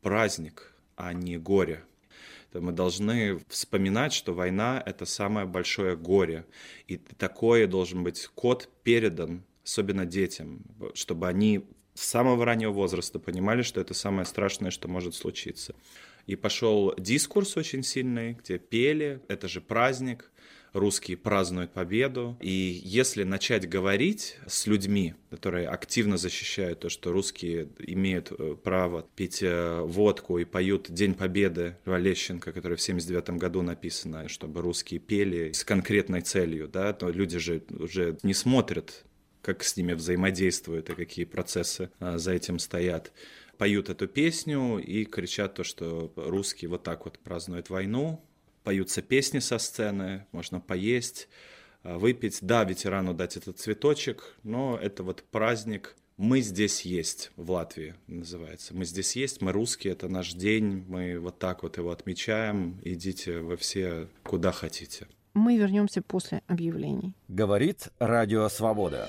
праздник, 0.00 0.72
а 0.96 1.12
не 1.12 1.36
горе 1.36 1.82
мы 2.58 2.72
должны 2.72 3.38
вспоминать, 3.48 4.12
что 4.12 4.34
война— 4.34 4.82
это 4.86 5.04
самое 5.04 5.46
большое 5.46 5.96
горе. 5.96 6.46
И 6.88 6.96
такое 6.96 7.66
должен 7.66 8.02
быть 8.02 8.26
код 8.34 8.68
передан, 8.82 9.44
особенно 9.64 10.04
детям, 10.04 10.62
чтобы 10.94 11.28
они 11.28 11.64
с 11.94 12.04
самого 12.04 12.44
раннего 12.44 12.72
возраста 12.72 13.18
понимали, 13.18 13.62
что 13.62 13.80
это 13.80 13.94
самое 13.94 14.24
страшное, 14.24 14.70
что 14.70 14.88
может 14.88 15.14
случиться. 15.14 15.74
И 16.26 16.34
пошел 16.34 16.94
дискурс 16.96 17.56
очень 17.56 17.82
сильный, 17.82 18.32
где 18.32 18.58
пели, 18.58 19.20
это 19.28 19.48
же 19.48 19.60
праздник, 19.60 20.30
русские 20.72 21.16
празднуют 21.16 21.72
победу. 21.72 22.36
И 22.40 22.80
если 22.84 23.24
начать 23.24 23.68
говорить 23.68 24.36
с 24.46 24.66
людьми, 24.66 25.14
которые 25.30 25.68
активно 25.68 26.16
защищают 26.16 26.80
то, 26.80 26.88
что 26.88 27.12
русские 27.12 27.68
имеют 27.78 28.32
э, 28.32 28.56
право 28.62 29.06
пить 29.16 29.42
э, 29.42 29.80
водку 29.80 30.38
и 30.38 30.44
поют 30.44 30.90
День 30.90 31.14
Победы 31.14 31.76
Лещенко, 31.86 32.52
который 32.52 32.76
в 32.76 32.82
79 32.82 33.30
году 33.30 33.62
написано, 33.62 34.28
чтобы 34.28 34.60
русские 34.62 35.00
пели 35.00 35.52
с 35.52 35.64
конкретной 35.64 36.22
целью, 36.22 36.68
да, 36.68 36.92
то 36.92 37.10
люди 37.10 37.38
же 37.38 37.62
уже 37.70 38.18
не 38.22 38.34
смотрят 38.34 39.04
как 39.42 39.64
с 39.64 39.76
ними 39.76 39.94
взаимодействуют 39.94 40.90
и 40.90 40.94
какие 40.94 41.24
процессы 41.24 41.90
а, 41.98 42.18
за 42.18 42.32
этим 42.32 42.58
стоят. 42.58 43.12
Поют 43.58 43.90
эту 43.90 44.06
песню 44.08 44.78
и 44.78 45.04
кричат 45.04 45.54
то, 45.54 45.64
что 45.64 46.12
русские 46.16 46.70
вот 46.70 46.82
так 46.82 47.04
вот 47.04 47.18
празднуют 47.18 47.68
войну, 47.70 48.24
поются 48.62 49.02
песни 49.02 49.38
со 49.38 49.58
сцены, 49.58 50.26
можно 50.32 50.60
поесть, 50.60 51.28
а, 51.82 51.98
выпить. 51.98 52.38
Да, 52.42 52.64
ветерану 52.64 53.14
дать 53.14 53.36
этот 53.36 53.58
цветочек, 53.58 54.36
но 54.42 54.78
это 54.80 55.02
вот 55.02 55.22
праздник 55.30 55.96
«Мы 56.16 56.42
здесь 56.42 56.82
есть» 56.82 57.32
в 57.36 57.50
Латвии 57.50 57.94
называется. 58.06 58.74
«Мы 58.74 58.84
здесь 58.84 59.16
есть», 59.16 59.40
мы 59.40 59.52
русские, 59.52 59.94
это 59.94 60.08
наш 60.08 60.34
день, 60.34 60.84
мы 60.86 61.18
вот 61.18 61.38
так 61.38 61.62
вот 61.62 61.78
его 61.78 61.90
отмечаем. 61.90 62.78
Идите 62.84 63.38
вы 63.38 63.56
все 63.56 64.08
куда 64.22 64.52
хотите. 64.52 65.06
Мы 65.32 65.56
вернемся 65.56 66.02
после 66.02 66.42
объявлений. 66.46 67.14
Говорит 67.28 67.88
Радио 67.98 68.48
Свобода. 68.48 69.08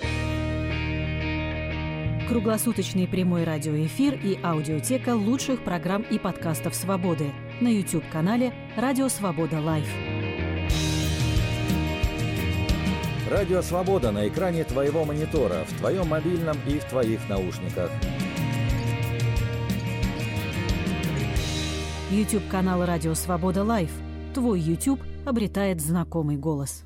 Круглосуточный 2.29 3.10
прямой 3.10 3.43
радиоэфир 3.43 4.13
и 4.24 4.39
аудиотека 4.41 5.15
лучших 5.15 5.65
программ 5.65 6.03
и 6.03 6.17
подкастов 6.17 6.75
«Свободы» 6.75 7.34
на 7.62 7.68
YouTube-канале 7.68 8.53
«Радио 8.75 9.08
Свобода 9.08 9.62
Лайв». 9.62 9.88
Радио 13.30 13.62
Свобода 13.62 14.12
на 14.12 14.27
экране 14.27 14.63
твоего 14.63 15.06
монитора, 15.06 15.63
в 15.68 15.77
твоем 15.77 16.08
мобильном 16.08 16.58
и 16.68 16.80
в 16.80 16.86
твоих 16.86 17.30
наушниках. 17.30 17.91
YouTube-канал 22.10 22.84
«Радио 22.84 23.13
Свобода 23.13 23.63
Лайв». 23.63 23.91
Твой 24.34 24.60
YouTube 24.60 25.01
обретает 25.25 25.82
знакомый 25.82 26.38
голос. 26.38 26.84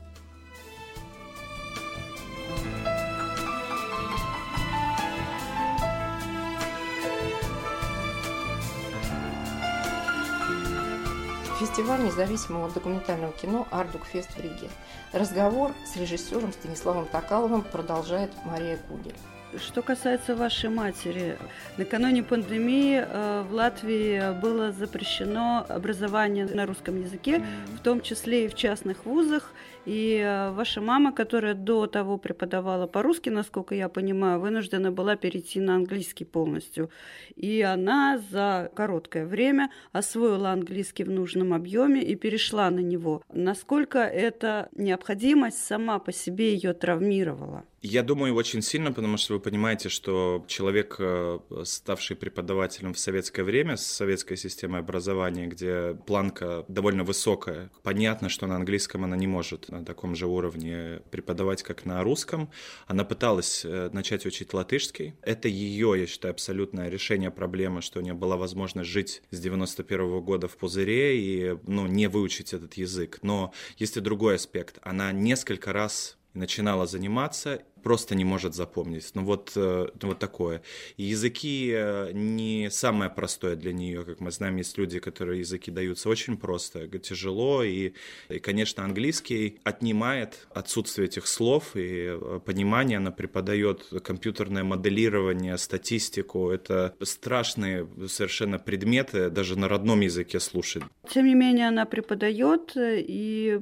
Фестиваль 11.75 12.05
независимого 12.05 12.69
документального 12.71 13.33
кино 13.33 13.67
«Ардукфест» 13.69 14.31
в 14.31 14.39
Риге. 14.39 14.69
Разговор 15.11 15.73
с 15.85 15.97
режиссером 15.97 16.53
Станиславом 16.53 17.05
Токаловым 17.05 17.63
продолжает 17.63 18.31
Мария 18.45 18.77
Кугель. 18.87 19.17
Что 19.57 19.81
касается 19.81 20.37
вашей 20.37 20.69
матери, 20.69 21.37
накануне 21.75 22.23
пандемии 22.23 23.03
э, 23.05 23.43
в 23.49 23.53
Латвии 23.53 24.39
было 24.39 24.71
запрещено 24.71 25.65
образование 25.67 26.45
на 26.45 26.65
русском 26.65 26.97
языке, 26.97 27.43
в 27.77 27.83
том 27.83 27.99
числе 27.99 28.45
и 28.45 28.47
в 28.47 28.55
частных 28.55 29.05
вузах. 29.05 29.51
И 29.85 30.17
э, 30.17 30.51
ваша 30.51 30.81
мама, 30.81 31.11
которая 31.11 31.53
до 31.53 31.85
того 31.85 32.17
преподавала 32.17 32.87
по-русски, 32.87 33.29
насколько 33.29 33.75
я 33.75 33.87
понимаю, 33.87 34.39
вынуждена 34.39 34.91
была 34.91 35.15
перейти 35.15 35.59
на 35.59 35.75
английский 35.75 36.25
полностью. 36.25 36.89
И 37.35 37.61
она 37.61 38.17
за 38.31 38.71
короткое 38.75 39.25
время 39.25 39.69
освоила 39.91 40.51
английский 40.51 41.03
в 41.03 41.11
нужном 41.11 41.53
объеме 41.53 42.01
и 42.01 42.15
перешла 42.15 42.69
на 42.69 42.79
него. 42.79 43.21
Насколько 43.31 43.99
эта 43.99 44.69
необходимость 44.75 45.63
сама 45.63 45.99
по 45.99 46.11
себе 46.11 46.53
ее 46.53 46.73
травмировала? 46.73 47.63
Я 47.87 48.01
думаю, 48.01 48.33
очень 48.33 48.63
сильно, 48.63 48.91
потому 48.91 49.17
что 49.17 49.35
вы 49.35 49.39
понимаете, 49.39 49.89
что 49.89 50.43
человек, 50.47 50.95
э, 50.97 51.39
ставший 51.65 52.15
преподавателем 52.15 52.95
в 52.95 52.99
советское 52.99 53.43
время, 53.43 53.77
с 53.77 53.85
советской 53.85 54.37
системой 54.37 54.79
образования, 54.79 55.45
где 55.45 55.93
планка 56.07 56.65
довольно 56.67 57.03
высокая, 57.03 57.69
понятно, 57.83 58.27
что 58.27 58.47
на 58.47 58.55
английском 58.55 59.03
она 59.03 59.15
не 59.15 59.27
может 59.27 59.69
на 59.69 59.85
таком 59.85 60.15
же 60.15 60.25
уровне 60.25 61.03
преподавать, 61.11 61.61
как 61.61 61.85
на 61.85 62.01
русском. 62.01 62.49
Она 62.87 63.03
пыталась 63.03 63.63
э, 63.63 63.91
начать 63.93 64.25
учить 64.25 64.51
латышский. 64.55 65.13
Это 65.21 65.47
ее, 65.47 65.93
я 65.95 66.07
считаю, 66.07 66.31
абсолютное 66.31 66.89
решение 66.89 67.29
проблемы, 67.29 67.83
что 67.83 67.99
у 67.99 68.01
нее 68.01 68.15
была 68.15 68.35
возможность 68.35 68.89
жить 68.89 69.21
с 69.29 69.39
91 69.39 69.99
-го 69.99 70.21
года 70.21 70.47
в 70.47 70.57
пузыре 70.57 71.19
и 71.19 71.55
ну, 71.67 71.85
не 71.85 72.07
выучить 72.07 72.51
этот 72.51 72.73
язык. 72.73 73.19
Но 73.21 73.53
есть 73.77 73.95
и 73.95 73.99
другой 73.99 74.37
аспект. 74.37 74.79
Она 74.81 75.11
несколько 75.11 75.71
раз 75.71 76.17
начинала 76.35 76.85
заниматься, 76.85 77.61
просто 77.85 78.15
не 78.15 78.25
может 78.25 78.55
запомнить. 78.55 79.11
Ну 79.13 79.23
вот, 79.23 79.51
ну 79.55 79.89
вот 80.01 80.17
такое. 80.17 80.63
И 80.97 81.03
языки 81.03 81.71
э, 81.71 82.09
не 82.13 82.69
самое 82.71 83.11
простое 83.11 83.55
для 83.55 83.73
нее, 83.73 84.03
как 84.03 84.21
мы 84.21 84.31
знаем, 84.31 84.55
есть 84.55 84.75
люди, 84.79 84.99
которые 84.99 85.41
языки 85.41 85.69
даются 85.69 86.09
очень 86.09 86.35
просто, 86.35 86.87
тяжело, 86.97 87.63
и, 87.63 87.93
и 88.29 88.39
конечно, 88.39 88.83
английский 88.83 89.59
отнимает 89.63 90.47
отсутствие 90.49 91.07
этих 91.07 91.27
слов 91.27 91.75
и 91.75 92.07
э, 92.07 92.39
понимание, 92.43 92.97
она 92.97 93.11
преподает 93.11 93.87
компьютерное 94.03 94.63
моделирование, 94.63 95.55
статистику, 95.59 96.49
это 96.49 96.95
страшные 97.03 97.87
совершенно 98.07 98.57
предметы, 98.57 99.29
даже 99.29 99.59
на 99.59 99.67
родном 99.67 100.01
языке 100.01 100.39
слушать. 100.39 100.81
Тем 101.07 101.27
не 101.27 101.35
менее, 101.35 101.67
она 101.67 101.85
преподает 101.85 102.71
и 102.75 103.59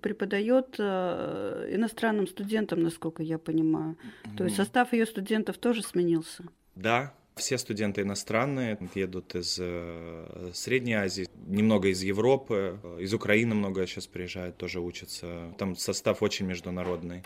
преподает 0.00 0.80
иностранным 0.80 2.26
студентам, 2.26 2.82
насколько 2.82 3.22
я 3.22 3.38
понимаю 3.38 3.51
понимаю. 3.52 3.96
Mm-hmm. 3.96 4.36
То 4.36 4.44
есть 4.44 4.56
состав 4.56 4.92
ее 4.92 5.06
студентов 5.06 5.58
тоже 5.58 5.82
сменился. 5.82 6.44
Да, 6.74 7.14
все 7.36 7.58
студенты 7.58 8.02
иностранные, 8.02 8.78
едут 8.94 9.34
из 9.34 9.56
э, 9.58 10.50
Средней 10.52 10.94
Азии, 10.94 11.26
немного 11.46 11.88
из 11.88 12.02
Европы, 12.02 12.78
из 12.98 13.14
Украины 13.14 13.54
много 13.54 13.86
сейчас 13.86 14.06
приезжают, 14.06 14.56
тоже 14.56 14.80
учатся. 14.80 15.54
Там 15.58 15.76
состав 15.76 16.22
очень 16.22 16.46
международный. 16.46 17.22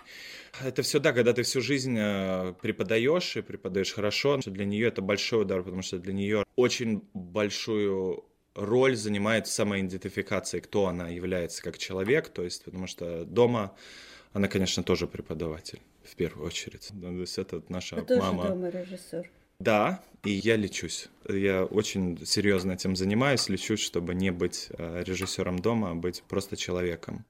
Это 0.64 0.82
все, 0.82 1.00
да, 1.00 1.12
когда 1.12 1.32
ты 1.32 1.42
всю 1.42 1.60
жизнь 1.60 1.96
э, 1.98 2.54
преподаешь 2.62 3.36
и 3.36 3.42
преподаешь 3.42 3.92
хорошо, 3.92 4.38
для 4.44 4.64
нее 4.64 4.88
это 4.88 5.02
большой 5.02 5.42
удар, 5.42 5.62
потому 5.62 5.82
что 5.82 5.98
для 5.98 6.12
нее 6.12 6.44
очень 6.54 7.02
большую 7.14 8.24
роль 8.54 8.96
занимает 8.96 9.46
самоидентификация, 9.48 10.60
кто 10.60 10.86
она 10.86 11.08
является 11.08 11.62
как 11.62 11.78
человек, 11.78 12.28
то 12.28 12.42
есть, 12.42 12.64
потому 12.64 12.86
что 12.86 13.24
дома 13.24 13.74
она, 14.32 14.48
конечно, 14.48 14.82
тоже 14.82 15.06
преподаватель 15.06 15.80
в 16.06 16.16
первую 16.16 16.46
очередь. 16.46 16.88
То 17.00 17.10
есть 17.10 17.38
это 17.38 17.62
наша 17.68 17.96
Вы 17.96 18.16
мама. 18.18 18.42
Тоже 18.42 18.54
дома 18.54 18.68
режиссер. 18.68 19.30
Да, 19.58 20.02
и 20.22 20.30
я 20.30 20.56
лечусь. 20.56 21.08
Я 21.28 21.64
очень 21.64 22.24
серьезно 22.26 22.72
этим 22.72 22.94
занимаюсь, 22.94 23.48
лечусь, 23.48 23.80
чтобы 23.80 24.14
не 24.14 24.30
быть 24.30 24.68
э, 24.70 25.02
режиссером 25.04 25.58
дома, 25.58 25.92
а 25.92 25.94
быть 25.94 26.22
просто 26.28 26.56
человеком. 26.56 27.24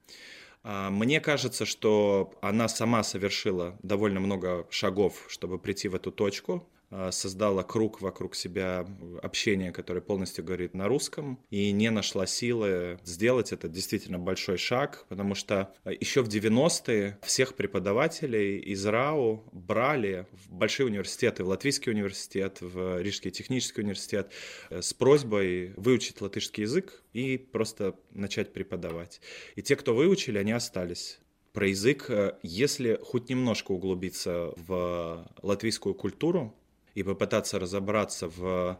А, 0.63 0.89
мне 0.89 1.21
кажется, 1.21 1.65
что 1.65 2.33
она 2.41 2.67
сама 2.67 3.03
совершила 3.03 3.77
довольно 3.81 4.19
много 4.19 4.67
шагов, 4.69 5.25
чтобы 5.29 5.57
прийти 5.59 5.87
в 5.87 5.95
эту 5.95 6.11
точку. 6.11 6.67
А, 6.89 7.11
создала 7.11 7.63
круг 7.63 7.99
вокруг 8.01 8.33
себя 8.33 8.87
общения, 9.21 9.71
которое 9.71 9.99
полностью 9.99 10.45
говорит 10.45 10.73
на 10.73 10.87
русском, 10.87 11.39
и 11.49 11.71
не 11.71 11.91
нашла 11.91 12.25
силы 12.25 12.99
сделать 13.03 13.51
это 13.51 13.67
действительно 13.67 14.19
большой 14.19 14.57
шаг, 14.57 15.05
потому 15.09 15.35
что 15.35 15.73
а, 15.83 15.91
еще 15.91 16.21
в 16.21 16.29
90-е 16.29 17.17
всех 17.23 17.55
преподавателей 17.55 18.59
из 18.59 18.85
РАУ 18.85 19.43
брали 19.51 20.27
в 20.31 20.53
большие 20.53 20.85
университеты, 20.85 21.43
в 21.43 21.49
Латвийский 21.49 21.91
университет, 21.91 22.59
в 22.61 23.01
Рижский 23.01 23.31
технический 23.31 23.81
университет 23.81 24.31
э, 24.69 24.81
с 24.81 24.93
просьбой 24.93 25.73
выучить 25.75 26.21
латышский 26.21 26.63
язык 26.63 27.03
и 27.11 27.37
просто 27.37 27.95
начать 28.11 28.53
преподавать. 28.53 29.19
И 29.55 29.61
те, 29.61 29.75
кто 29.75 29.93
выучили, 29.93 30.37
они 30.37 30.53
остались 30.53 31.19
про 31.51 31.67
язык, 31.67 32.05
э, 32.09 32.37
если 32.43 32.97
хоть 33.03 33.27
немножко 33.27 33.73
углубиться 33.73 34.53
в 34.55 35.27
латвийскую 35.41 35.93
культуру, 35.93 36.55
и 36.97 37.03
попытаться 37.03 37.59
разобраться 37.59 38.27
в 38.27 38.79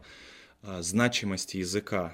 а, 0.62 0.82
значимости 0.82 1.58
языка 1.58 2.12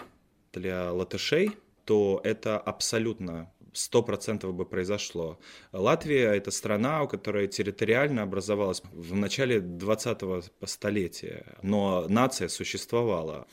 для 0.52 0.92
латышей, 0.92 1.52
то 1.86 2.20
это 2.24 2.58
абсолютно 2.58 3.50
сто 3.72 4.02
процентов 4.02 4.52
бы 4.52 4.66
произошло. 4.66 5.38
Латвия– 5.72 6.34
это 6.34 6.50
страна, 6.50 7.02
у 7.02 7.08
которой 7.08 7.48
территориально 7.48 8.22
образовалась 8.22 8.82
в 8.92 9.14
начале 9.14 9.60
20-го 9.60 10.42
столетия, 10.66 11.56
но 11.62 12.06
нация 12.06 12.48
существовала. 12.48 13.46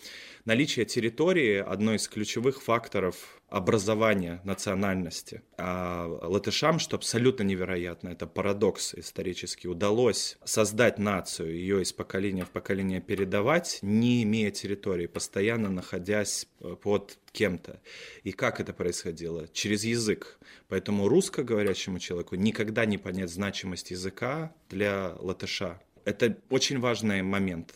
Наличие 0.44 0.84
территории– 0.86 1.56
одно 1.74 1.94
из 1.94 2.06
ключевых 2.10 2.62
факторов 2.62 3.41
образования 3.52 4.40
национальности. 4.46 5.42
А 5.58 6.08
латышам, 6.08 6.80
что 6.80 6.96
абсолютно 6.96 7.44
невероятно, 7.44 8.10
это 8.10 8.26
парадокс 8.26 8.96
исторический, 8.96 9.68
удалось 9.68 10.38
создать 10.46 10.98
нацию, 10.98 11.54
ее 11.54 11.82
из 11.82 11.92
поколения 11.92 12.46
в 12.46 12.50
поколение 12.50 13.02
передавать, 13.02 13.80
не 13.82 14.24
имея 14.24 14.52
территории, 14.52 15.06
постоянно 15.06 15.70
находясь 15.70 16.48
э, 16.62 16.76
под 16.82 17.20
кем-то. 17.34 17.82
И 18.24 18.32
как 18.32 18.62
это 18.62 18.72
происходило? 18.72 19.50
Через 19.50 19.84
язык. 19.84 20.40
Поэтому 20.70 21.10
русскоговорящему 21.10 22.00
человеку 22.00 22.36
никогда 22.36 22.86
не 22.86 22.98
понять 22.98 23.30
значимость 23.30 23.92
языка 23.92 24.56
для 24.70 25.14
латыша. 25.20 25.82
Это 26.06 26.38
очень 26.50 26.80
важный 26.80 27.22
момент 27.22 27.76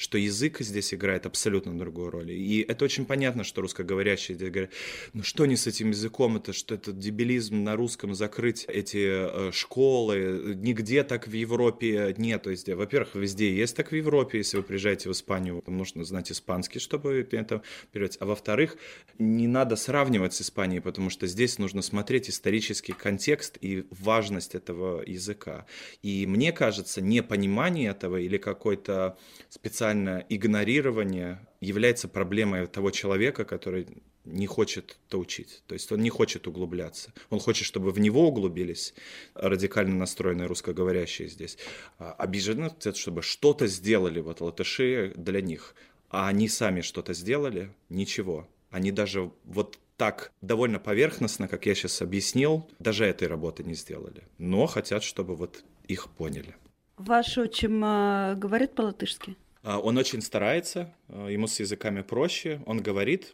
что 0.00 0.16
язык 0.16 0.60
здесь 0.60 0.94
играет 0.94 1.26
абсолютно 1.26 1.78
другую 1.78 2.10
роль. 2.10 2.30
И 2.30 2.64
это 2.66 2.86
очень 2.86 3.04
понятно, 3.04 3.44
что 3.44 3.60
русскоговорящие 3.60 4.34
здесь 4.34 4.50
говорят, 4.50 4.70
ну 5.12 5.22
что 5.22 5.44
не 5.44 5.56
с 5.56 5.66
этим 5.66 5.90
языком, 5.90 6.38
это 6.38 6.54
что 6.54 6.74
это 6.74 6.92
дебилизм 6.92 7.62
на 7.64 7.76
русском 7.76 8.14
закрыть 8.14 8.64
эти 8.66 9.48
э, 9.48 9.52
школы, 9.52 10.54
нигде 10.56 11.04
так 11.04 11.28
в 11.28 11.32
Европе 11.32 12.14
нет. 12.16 12.42
То 12.44 12.50
есть, 12.50 12.66
во-первых, 12.66 13.14
везде 13.14 13.54
есть 13.54 13.76
так 13.76 13.92
в 13.92 13.94
Европе, 13.94 14.38
если 14.38 14.56
вы 14.56 14.62
приезжаете 14.62 15.10
в 15.10 15.12
Испанию, 15.12 15.62
вам 15.66 15.76
нужно 15.76 16.02
знать 16.04 16.32
испанский, 16.32 16.78
чтобы 16.78 17.28
это 17.30 17.62
переводить. 17.92 18.16
А 18.20 18.24
во-вторых, 18.24 18.78
не 19.18 19.46
надо 19.46 19.76
сравнивать 19.76 20.32
с 20.32 20.40
Испанией, 20.40 20.80
потому 20.80 21.10
что 21.10 21.26
здесь 21.26 21.58
нужно 21.58 21.82
смотреть 21.82 22.30
исторический 22.30 22.94
контекст 22.94 23.58
и 23.60 23.84
важность 23.90 24.54
этого 24.54 25.02
языка. 25.06 25.66
И 26.00 26.26
мне 26.26 26.52
кажется, 26.52 27.02
непонимание 27.02 27.90
этого 27.90 28.16
или 28.16 28.38
какой-то 28.38 29.18
специальный 29.50 29.89
специальное 29.90 30.24
игнорирование 30.28 31.38
является 31.60 32.06
проблемой 32.08 32.66
того 32.66 32.90
человека, 32.90 33.44
который 33.44 33.86
не 34.24 34.46
хочет 34.46 34.98
это 35.08 35.18
учить. 35.18 35.62
То 35.66 35.74
есть 35.74 35.90
он 35.90 36.00
не 36.00 36.10
хочет 36.10 36.46
углубляться. 36.46 37.12
Он 37.30 37.40
хочет, 37.40 37.66
чтобы 37.66 37.90
в 37.90 37.98
него 37.98 38.28
углубились 38.28 38.94
радикально 39.34 39.96
настроенные 39.96 40.46
русскоговорящие 40.46 41.28
здесь. 41.28 41.58
А 41.98 42.12
обижены, 42.12 42.70
чтобы 42.94 43.22
что-то 43.22 43.66
сделали 43.66 44.20
вот 44.20 44.40
латыши 44.40 45.12
для 45.16 45.40
них. 45.40 45.74
А 46.08 46.28
они 46.28 46.48
сами 46.48 46.82
что-то 46.82 47.12
сделали? 47.12 47.70
Ничего. 47.88 48.46
Они 48.70 48.92
даже 48.92 49.32
вот 49.44 49.78
так 49.96 50.32
довольно 50.40 50.78
поверхностно, 50.78 51.48
как 51.48 51.66
я 51.66 51.74
сейчас 51.74 52.00
объяснил, 52.00 52.68
даже 52.78 53.04
этой 53.06 53.26
работы 53.26 53.64
не 53.64 53.74
сделали. 53.74 54.22
Но 54.38 54.66
хотят, 54.66 55.02
чтобы 55.02 55.34
вот 55.34 55.64
их 55.88 56.08
поняли. 56.10 56.54
Ваш 56.96 57.38
отчим 57.38 57.82
э, 57.82 58.34
говорит 58.36 58.74
по-латышски? 58.74 59.34
А, 59.62 59.78
он 59.78 59.98
очень 59.98 60.22
старается, 60.22 60.92
а, 61.08 61.28
ему 61.28 61.46
с 61.46 61.60
языками 61.60 62.02
проще, 62.02 62.60
он 62.66 62.80
говорит, 62.80 63.32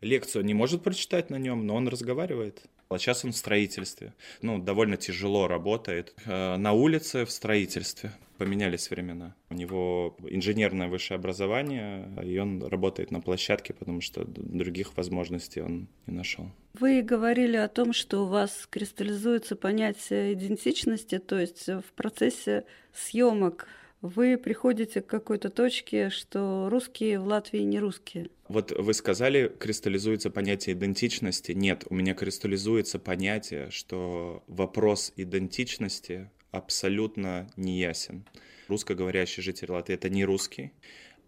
лекцию 0.00 0.44
не 0.44 0.54
может 0.54 0.82
прочитать 0.82 1.30
на 1.30 1.36
нем, 1.36 1.66
но 1.66 1.74
он 1.74 1.88
разговаривает. 1.88 2.62
А 2.88 2.98
сейчас 2.98 3.24
он 3.24 3.32
в 3.32 3.36
строительстве. 3.36 4.12
Ну, 4.42 4.58
довольно 4.58 4.96
тяжело 4.96 5.48
работает. 5.48 6.14
А, 6.26 6.56
на 6.56 6.72
улице 6.72 7.24
в 7.24 7.30
строительстве. 7.30 8.12
Поменялись 8.38 8.90
времена. 8.90 9.36
У 9.50 9.54
него 9.54 10.16
инженерное 10.28 10.88
высшее 10.88 11.16
образование, 11.16 12.08
и 12.24 12.36
он 12.38 12.66
работает 12.66 13.12
на 13.12 13.20
площадке, 13.20 13.72
потому 13.72 14.00
что 14.00 14.24
других 14.26 14.96
возможностей 14.96 15.60
он 15.60 15.86
не 16.06 16.14
нашел. 16.14 16.50
Вы 16.74 17.02
говорили 17.02 17.56
о 17.56 17.68
том, 17.68 17.92
что 17.92 18.24
у 18.24 18.26
вас 18.26 18.66
кристаллизуется 18.68 19.54
понятие 19.54 20.32
идентичности, 20.32 21.18
то 21.18 21.38
есть 21.38 21.68
в 21.68 21.84
процессе 21.94 22.64
съемок 22.92 23.68
вы 24.02 24.36
приходите 24.36 25.00
к 25.00 25.06
какой-то 25.06 25.48
точке, 25.48 26.10
что 26.10 26.68
русские 26.68 27.20
в 27.20 27.26
Латвии 27.26 27.60
не 27.60 27.78
русские. 27.78 28.28
Вот 28.48 28.72
вы 28.72 28.92
сказали, 28.94 29.48
кристаллизуется 29.48 30.28
понятие 30.28 30.74
идентичности. 30.74 31.52
Нет, 31.52 31.84
у 31.88 31.94
меня 31.94 32.14
кристаллизуется 32.14 32.98
понятие, 32.98 33.70
что 33.70 34.42
вопрос 34.48 35.12
идентичности 35.16 36.28
абсолютно 36.50 37.48
не 37.56 37.78
ясен. 37.78 38.26
Русскоговорящий 38.68 39.42
житель 39.42 39.70
Латвии— 39.70 39.94
это 39.96 40.10
не 40.10 40.24
русский 40.24 40.72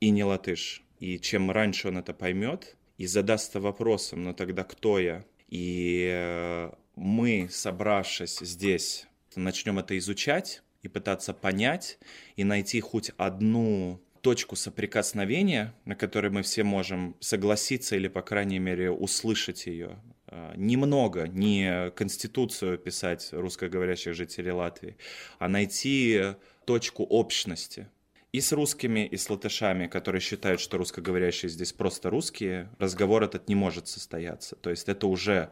и 0.01 0.11
не 0.11 0.25
латыш. 0.25 0.83
И 0.99 1.19
чем 1.19 1.51
раньше 1.51 1.89
он 1.89 1.99
это 1.99 2.13
поймет 2.13 2.77
и 2.99 3.07
задастся 3.07 3.61
вопросом, 3.61 4.25
ну 4.25 4.35
тогда 4.35 4.65
кто 4.65 4.99
я? 4.99 5.25
И 5.49 6.09
э, 6.13 6.71
мы, 6.97 7.49
собравшись 7.51 8.39
здесь, 8.41 9.07
начнем 9.37 9.79
это 9.79 9.97
изучать, 9.99 10.63
и 10.85 10.89
пытаться 10.89 11.33
понять 11.33 11.99
и 12.37 12.45
найти 12.45 12.81
хоть 12.81 13.11
одну 13.17 14.01
точку 14.21 14.57
соприкосновения, 14.57 15.75
на 15.85 15.95
которой 15.95 16.31
мы 16.31 16.43
все 16.43 16.65
можем 16.65 17.17
согласиться 17.21 17.97
или, 17.97 18.09
по 18.09 18.23
крайней 18.23 18.59
мере, 18.59 18.91
услышать 18.91 19.67
ее. 19.67 19.99
А, 20.29 20.55
немного, 20.57 21.29
не 21.29 21.91
конституцию 21.91 22.79
писать 22.79 23.29
русскоговорящих 23.33 24.15
жителей 24.15 24.53
Латвии, 24.53 24.97
а 25.39 25.49
найти 25.49 26.35
точку 26.65 27.05
общности. 27.05 27.89
И 28.33 28.41
с 28.41 28.51
русскими, 28.53 29.07
и 29.07 29.17
с 29.17 29.31
латышами, 29.31 29.87
которые 29.87 30.21
считают, 30.21 30.61
что 30.61 30.77
русскоговорящие 30.79 31.51
здесь 31.51 31.73
просто 31.73 32.11
русские, 32.11 32.69
разговор 32.79 33.23
этот 33.23 33.49
не 33.49 33.55
может 33.55 33.87
состояться. 33.89 34.57
То 34.57 34.71
есть 34.71 34.89
это 34.89 35.07
уже 35.07 35.51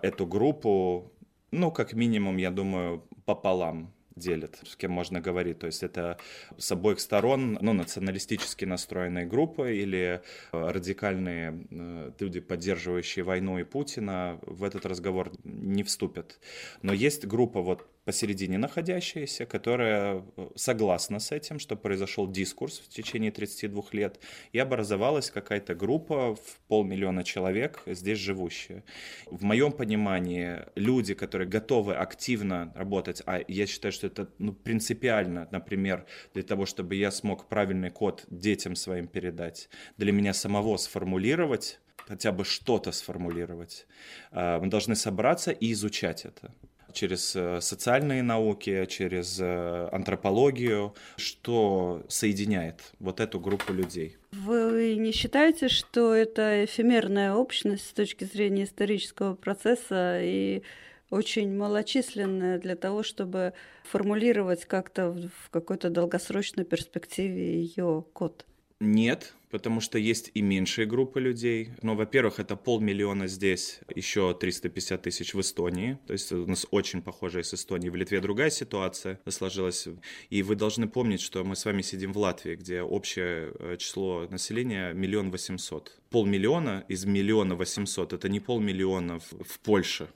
эту 0.00 0.26
группу, 0.26 1.12
ну, 1.50 1.72
как 1.72 1.92
минимум, 1.94 2.36
я 2.36 2.50
думаю, 2.50 3.04
пополам 3.24 3.92
делит, 4.20 4.60
с 4.64 4.76
кем 4.76 4.92
можно 4.92 5.20
говорить. 5.20 5.58
То 5.58 5.66
есть 5.66 5.82
это 5.82 6.18
с 6.56 6.70
обоих 6.70 7.00
сторон 7.00 7.58
ну, 7.60 7.72
националистически 7.72 8.64
настроенные 8.64 9.26
группы 9.26 9.76
или 9.76 10.20
э, 10.52 10.70
радикальные 10.70 11.66
э, 11.70 12.12
люди, 12.20 12.40
поддерживающие 12.40 13.24
войну 13.24 13.58
и 13.58 13.64
Путина, 13.64 14.38
в 14.42 14.62
этот 14.62 14.86
разговор 14.86 15.32
не 15.44 15.82
вступят. 15.82 16.38
Но 16.82 16.92
есть 16.92 17.26
группа 17.26 17.60
вот 17.60 17.86
посередине 18.04 18.58
находящаяся, 18.58 19.46
которая 19.46 20.24
э, 20.36 20.48
согласна 20.56 21.18
с 21.18 21.32
этим, 21.32 21.58
что 21.58 21.76
произошел 21.76 22.26
дискурс 22.26 22.78
в 22.78 22.88
течение 22.88 23.30
32 23.30 23.82
лет, 23.92 24.20
и 24.52 24.58
образовалась 24.58 25.30
какая-то 25.30 25.74
группа 25.74 26.34
в 26.34 26.60
полмиллиона 26.68 27.24
человек 27.24 27.82
здесь 27.86 28.18
живущие. 28.18 28.84
В 29.26 29.44
моем 29.44 29.72
понимании 29.72 30.64
люди, 30.74 31.14
которые 31.14 31.48
готовы 31.48 31.94
активно 31.94 32.72
работать, 32.74 33.22
а 33.26 33.40
я 33.46 33.66
считаю, 33.66 33.92
что 33.92 34.06
это 34.06 34.30
ну, 34.38 34.52
принципиально, 34.52 35.48
например, 35.50 36.06
для 36.32 36.42
того, 36.42 36.66
чтобы 36.66 36.94
я 36.94 37.10
смог 37.10 37.48
правильный 37.48 37.90
код 37.90 38.24
детям 38.30 38.76
своим 38.76 39.08
передать, 39.08 39.68
для 39.98 40.12
меня 40.12 40.32
самого 40.32 40.78
сформулировать, 40.78 41.80
хотя 42.08 42.32
бы 42.32 42.44
что-то 42.44 42.92
сформулировать. 42.92 43.86
Э, 44.32 44.58
мы 44.58 44.68
должны 44.68 44.96
собраться 44.96 45.50
и 45.50 45.72
изучать 45.72 46.24
это 46.24 46.54
через 46.92 47.34
э, 47.36 47.60
социальные 47.60 48.22
науки, 48.22 48.86
через 48.86 49.38
э, 49.40 49.88
антропологию, 49.92 50.94
что 51.16 52.02
соединяет 52.08 52.92
вот 52.98 53.20
эту 53.20 53.40
группу 53.40 53.72
людей. 53.72 54.16
Вы 54.32 54.96
не 54.96 55.12
считаете, 55.12 55.68
что 55.68 56.14
это 56.14 56.64
эфемерная 56.64 57.34
общность 57.34 57.86
с 57.88 57.92
точки 57.92 58.24
зрения 58.24 58.64
исторического 58.64 59.34
процесса 59.34 60.20
и 60.22 60.62
очень 61.10 61.56
малочисленная 61.56 62.58
для 62.58 62.76
того, 62.76 63.02
чтобы 63.02 63.52
формулировать 63.84 64.64
как-то 64.64 65.10
в 65.10 65.50
какой-то 65.50 65.90
долгосрочной 65.90 66.64
перспективе 66.64 67.60
ее 67.60 68.04
код? 68.12 68.46
Нет, 68.80 69.34
потому 69.50 69.80
что 69.80 69.98
есть 69.98 70.30
и 70.32 70.40
меньшие 70.40 70.86
группы 70.86 71.20
людей. 71.20 71.70
Но, 71.82 71.94
во-первых, 71.94 72.40
это 72.40 72.56
полмиллиона 72.56 73.26
здесь, 73.26 73.80
еще 73.94 74.34
350 74.34 75.02
тысяч 75.02 75.34
в 75.34 75.40
Эстонии. 75.40 75.98
То 76.06 76.14
есть 76.14 76.32
у 76.32 76.46
нас 76.46 76.66
очень 76.70 77.02
похожая 77.02 77.42
с 77.42 77.52
Эстонией. 77.52 77.90
В 77.90 77.96
Литве 77.96 78.20
другая 78.20 78.48
ситуация 78.50 79.20
сложилась. 79.28 79.86
И 80.30 80.42
вы 80.42 80.56
должны 80.56 80.88
помнить, 80.88 81.20
что 81.20 81.44
мы 81.44 81.56
с 81.56 81.64
вами 81.66 81.82
сидим 81.82 82.12
в 82.12 82.18
Латвии, 82.18 82.54
где 82.54 82.80
общее 82.80 83.52
э, 83.58 83.76
число 83.78 84.26
населения 84.30 84.94
миллион 84.94 85.30
восемьсот. 85.30 86.00
Полмиллиона 86.08 86.84
из 86.88 87.04
миллиона 87.04 87.56
восемьсот– 87.56 88.12
это 88.14 88.28
не 88.28 88.40
полмиллиона 88.40 89.18
в 89.18 89.60
Польше, 89.62 90.08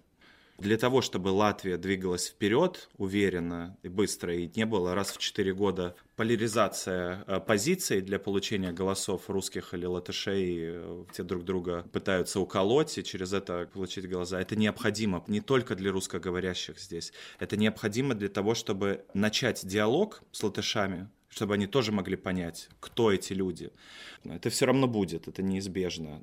для 0.59 0.79
того, 0.79 1.03
чтобы 1.03 1.29
Латвия 1.29 1.77
двигалась 1.77 2.29
вперед 2.29 2.89
уверенно 2.97 3.77
и 3.83 3.89
быстро, 3.89 4.35
и 4.35 4.49
не 4.55 4.67
было 4.67 4.95
раз 4.95 5.11
в 5.11 5.19
четыре 5.19 5.53
года 5.53 5.97
поляризация 6.17 7.25
э, 7.27 7.41
позиций 7.41 8.01
для 8.01 8.21
получения 8.21 8.73
голосов 8.73 9.29
русских 9.29 9.75
или 9.75 9.85
латышей, 9.85 10.59
э, 10.61 11.05
те 11.13 11.25
друг 11.25 11.45
друга 11.45 11.83
пытаются 11.93 12.39
уколоть 12.39 12.97
и 12.99 13.05
через 13.05 13.33
это 13.33 13.69
получить 13.73 14.09
голоса. 14.09 14.41
Это 14.41 14.55
необходимо 14.55 15.25
не 15.27 15.41
только 15.41 15.75
для 15.75 15.91
русскоговорящих 15.91 16.79
здесь. 16.79 17.13
Это 17.41 17.57
необходимо 17.57 18.15
для 18.15 18.29
того, 18.29 18.55
чтобы 18.55 19.05
начать 19.13 19.67
диалог 19.67 20.23
с 20.31 20.43
латышами, 20.43 21.09
чтобы 21.29 21.55
они 21.55 21.67
тоже 21.67 21.91
могли 21.91 22.17
понять, 22.17 22.69
кто 22.79 23.11
эти 23.11 23.33
люди. 23.33 23.73
Это 24.23 24.51
все 24.51 24.67
равно 24.67 24.87
будет, 24.87 25.27
это 25.27 25.43
неизбежно. 25.43 26.23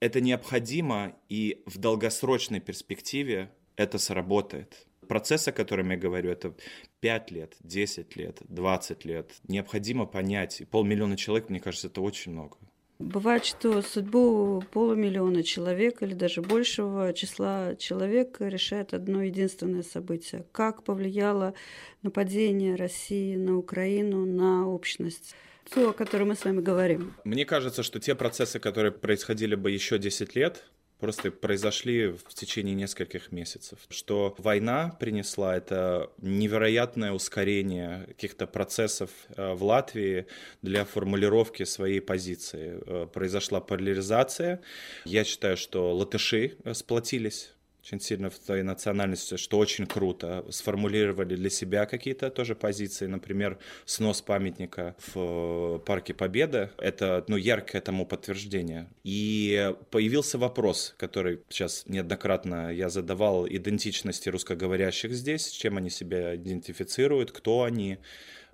Это 0.00 0.20
необходимо, 0.20 1.16
и 1.28 1.62
в 1.66 1.76
долгосрочной 1.76 2.60
перспективе 2.60 3.50
это 3.80 3.98
сработает. 3.98 4.86
Процесс, 5.08 5.48
о 5.48 5.52
котором 5.52 5.90
я 5.90 5.96
говорю, 5.96 6.30
это 6.30 6.54
5 7.00 7.30
лет, 7.30 7.56
10 7.60 8.16
лет, 8.16 8.38
20 8.48 9.04
лет. 9.06 9.32
Необходимо 9.48 10.06
понять. 10.06 10.60
И 10.60 10.64
полмиллиона 10.64 11.16
человек, 11.16 11.48
мне 11.48 11.60
кажется, 11.60 11.88
это 11.88 12.02
очень 12.02 12.32
много. 12.32 12.58
Бывает, 12.98 13.46
что 13.46 13.80
судьбу 13.80 14.62
полумиллиона 14.72 15.42
человек 15.42 16.02
или 16.02 16.12
даже 16.12 16.42
большего 16.42 17.14
числа 17.14 17.74
человек 17.76 18.36
решает 18.40 18.92
одно 18.92 19.22
единственное 19.22 19.82
событие. 19.82 20.44
Как 20.52 20.84
повлияло 20.84 21.54
нападение 22.02 22.74
России 22.74 23.36
на 23.36 23.56
Украину, 23.56 24.26
на 24.26 24.68
общность? 24.68 25.34
То, 25.70 25.90
о 25.90 25.92
котором 25.94 26.28
мы 26.28 26.34
с 26.34 26.44
вами 26.44 26.60
говорим. 26.60 27.14
Мне 27.24 27.46
кажется, 27.46 27.82
что 27.82 27.98
те 28.00 28.14
процессы, 28.14 28.58
которые 28.58 28.92
происходили 28.92 29.54
бы 29.54 29.70
еще 29.70 29.98
10 29.98 30.34
лет, 30.36 30.64
просто 31.00 31.30
произошли 31.30 32.08
в 32.08 32.34
течение 32.34 32.74
нескольких 32.74 33.32
месяцев. 33.32 33.78
Что 33.88 34.34
война 34.38 34.96
принесла 35.00 35.56
это 35.56 36.10
невероятное 36.18 37.12
ускорение 37.12 38.04
каких-то 38.08 38.46
процессов 38.46 39.10
э, 39.36 39.54
в 39.54 39.64
Латвии 39.64 40.26
для 40.62 40.84
формулировки 40.84 41.64
своей 41.64 42.00
позиции. 42.00 42.80
Э, 42.86 43.06
произошла 43.12 43.60
поляризация. 43.60 44.60
Я 45.04 45.24
считаю, 45.24 45.56
что 45.56 45.94
латыши 45.94 46.56
сплотились 46.72 47.52
очень 47.82 48.00
сильно 48.00 48.30
в 48.30 48.38
твоей 48.38 48.62
национальности, 48.62 49.36
что 49.36 49.58
очень 49.58 49.86
круто. 49.86 50.44
Сформулировали 50.50 51.34
для 51.34 51.50
себя 51.50 51.86
какие-то 51.86 52.30
тоже 52.30 52.54
позиции, 52.54 53.06
например, 53.06 53.58
снос 53.86 54.20
памятника 54.22 54.94
в 55.12 55.78
Парке 55.86 56.14
Победы. 56.14 56.70
Это 56.78 57.24
ну, 57.28 57.36
яркое 57.36 57.80
тому 57.80 58.06
подтверждение. 58.06 58.88
И 59.02 59.74
появился 59.90 60.38
вопрос, 60.38 60.94
который 60.98 61.40
сейчас 61.48 61.84
неоднократно 61.86 62.72
я 62.72 62.88
задавал, 62.90 63.46
идентичности 63.48 64.28
русскоговорящих 64.28 65.12
здесь, 65.12 65.46
с 65.46 65.50
чем 65.50 65.76
они 65.78 65.90
себя 65.90 66.36
идентифицируют, 66.36 67.32
кто 67.32 67.62
они. 67.62 67.98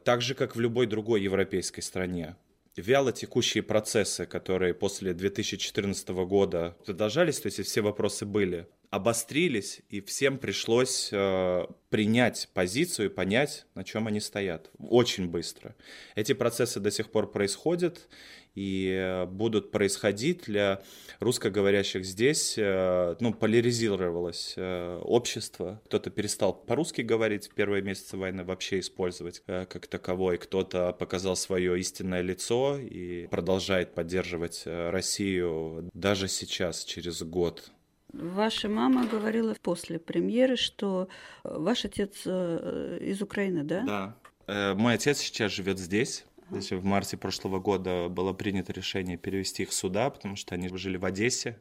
Так 0.04 0.22
же, 0.22 0.34
как 0.34 0.54
в 0.54 0.60
любой 0.60 0.86
другой 0.86 1.22
европейской 1.22 1.80
стране 1.80 2.36
вяло 2.76 3.12
текущие 3.12 3.62
процессы, 3.62 4.26
которые 4.26 4.74
после 4.74 5.14
2014 5.14 6.08
года 6.08 6.76
продолжались, 6.84 7.40
то 7.40 7.46
есть 7.46 7.64
все 7.64 7.80
вопросы 7.80 8.26
были, 8.26 8.66
обострились, 8.90 9.80
и 9.88 10.00
всем 10.00 10.38
пришлось 10.38 11.10
э, 11.12 11.66
принять 11.90 12.48
позицию 12.54 13.06
и 13.10 13.12
понять, 13.12 13.66
на 13.74 13.84
чем 13.84 14.06
они 14.06 14.20
стоят. 14.20 14.70
Очень 14.78 15.28
быстро. 15.28 15.74
Эти 16.14 16.32
процессы 16.32 16.80
до 16.80 16.90
сих 16.90 17.10
пор 17.10 17.30
происходят 17.30 18.08
и 18.54 18.90
э, 18.90 19.26
будут 19.26 19.70
происходить 19.70 20.44
для 20.46 20.82
русскоговорящих 21.20 22.04
здесь. 22.04 22.54
Э, 22.56 23.14
ну, 23.20 23.32
поляризировалось 23.32 24.54
э, 24.56 25.00
общество. 25.04 25.80
Кто-то 25.84 26.10
перестал 26.10 26.54
по-русски 26.54 27.02
говорить 27.02 27.48
в 27.48 27.54
первые 27.54 27.82
месяцы 27.82 28.16
войны, 28.16 28.44
вообще 28.44 28.80
использовать 28.80 29.42
э, 29.46 29.66
как 29.66 29.86
таковой. 29.86 30.38
Кто-то 30.38 30.92
показал 30.92 31.36
свое 31.36 31.78
истинное 31.78 32.22
лицо 32.22 32.78
и 32.78 33.26
продолжает 33.26 33.94
поддерживать 33.94 34.62
э, 34.64 34.90
Россию 34.90 35.90
даже 35.92 36.28
сейчас, 36.28 36.84
через 36.84 37.22
год 37.22 37.70
Ваша 38.18 38.68
мама 38.68 39.06
говорила 39.06 39.54
после 39.60 39.98
премьеры, 39.98 40.56
что 40.56 41.08
э, 41.44 41.54
ваш 41.58 41.84
отец 41.84 42.22
э, 42.24 42.98
из 43.02 43.20
Украины, 43.20 43.62
да? 43.62 43.82
Да. 43.82 44.16
Э, 44.46 44.74
мой 44.74 44.94
отец 44.94 45.18
сейчас 45.18 45.52
живет 45.52 45.78
здесь. 45.78 46.24
Здесь 46.50 46.70
в 46.70 46.84
марте 46.84 47.16
прошлого 47.16 47.58
года 47.58 48.08
было 48.08 48.32
принято 48.32 48.72
решение 48.72 49.18
перевести 49.18 49.64
их 49.64 49.72
сюда, 49.72 50.08
потому 50.10 50.36
что 50.36 50.54
они 50.54 50.68
жили 50.76 50.96
в 50.96 51.04
Одессе. 51.04 51.58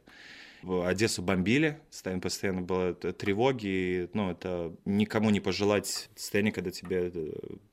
Одессу 0.62 1.22
бомбили, 1.22 1.78
постоянно 2.22 2.62
было 2.62 2.94
тревоги, 2.94 3.66
и, 3.66 4.08
ну, 4.14 4.30
это 4.30 4.74
никому 4.84 5.30
не 5.30 5.40
пожелать 5.40 6.08
состояние, 6.16 6.52
когда 6.52 6.70
тебе 6.70 7.12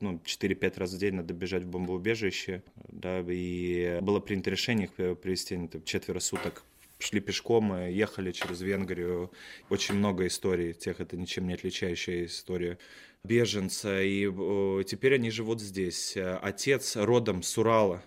ну, 0.00 0.20
4-5 0.24 0.78
раз 0.78 0.92
в 0.92 0.98
день 0.98 1.14
надо 1.14 1.32
бежать 1.34 1.62
в 1.62 1.68
бомбоубежище, 1.68 2.62
да, 2.88 3.24
и 3.26 3.98
было 4.02 4.20
принято 4.20 4.50
решение 4.50 4.86
их 4.86 5.18
привести 5.18 5.56
там, 5.68 5.82
четверо 5.84 6.20
суток 6.20 6.64
шли 6.98 7.20
пешком, 7.20 7.86
ехали 7.88 8.32
через 8.32 8.60
Венгрию. 8.60 9.30
Очень 9.70 9.96
много 9.96 10.26
историй, 10.26 10.72
тех 10.72 11.00
это 11.00 11.16
ничем 11.16 11.46
не 11.46 11.54
отличающая 11.54 12.26
история 12.26 12.78
беженца. 13.24 14.02
И 14.02 14.26
теперь 14.84 15.14
они 15.14 15.30
живут 15.30 15.60
здесь. 15.60 16.16
Отец 16.16 16.96
родом 16.96 17.42
с 17.42 17.58
Урала, 17.58 18.02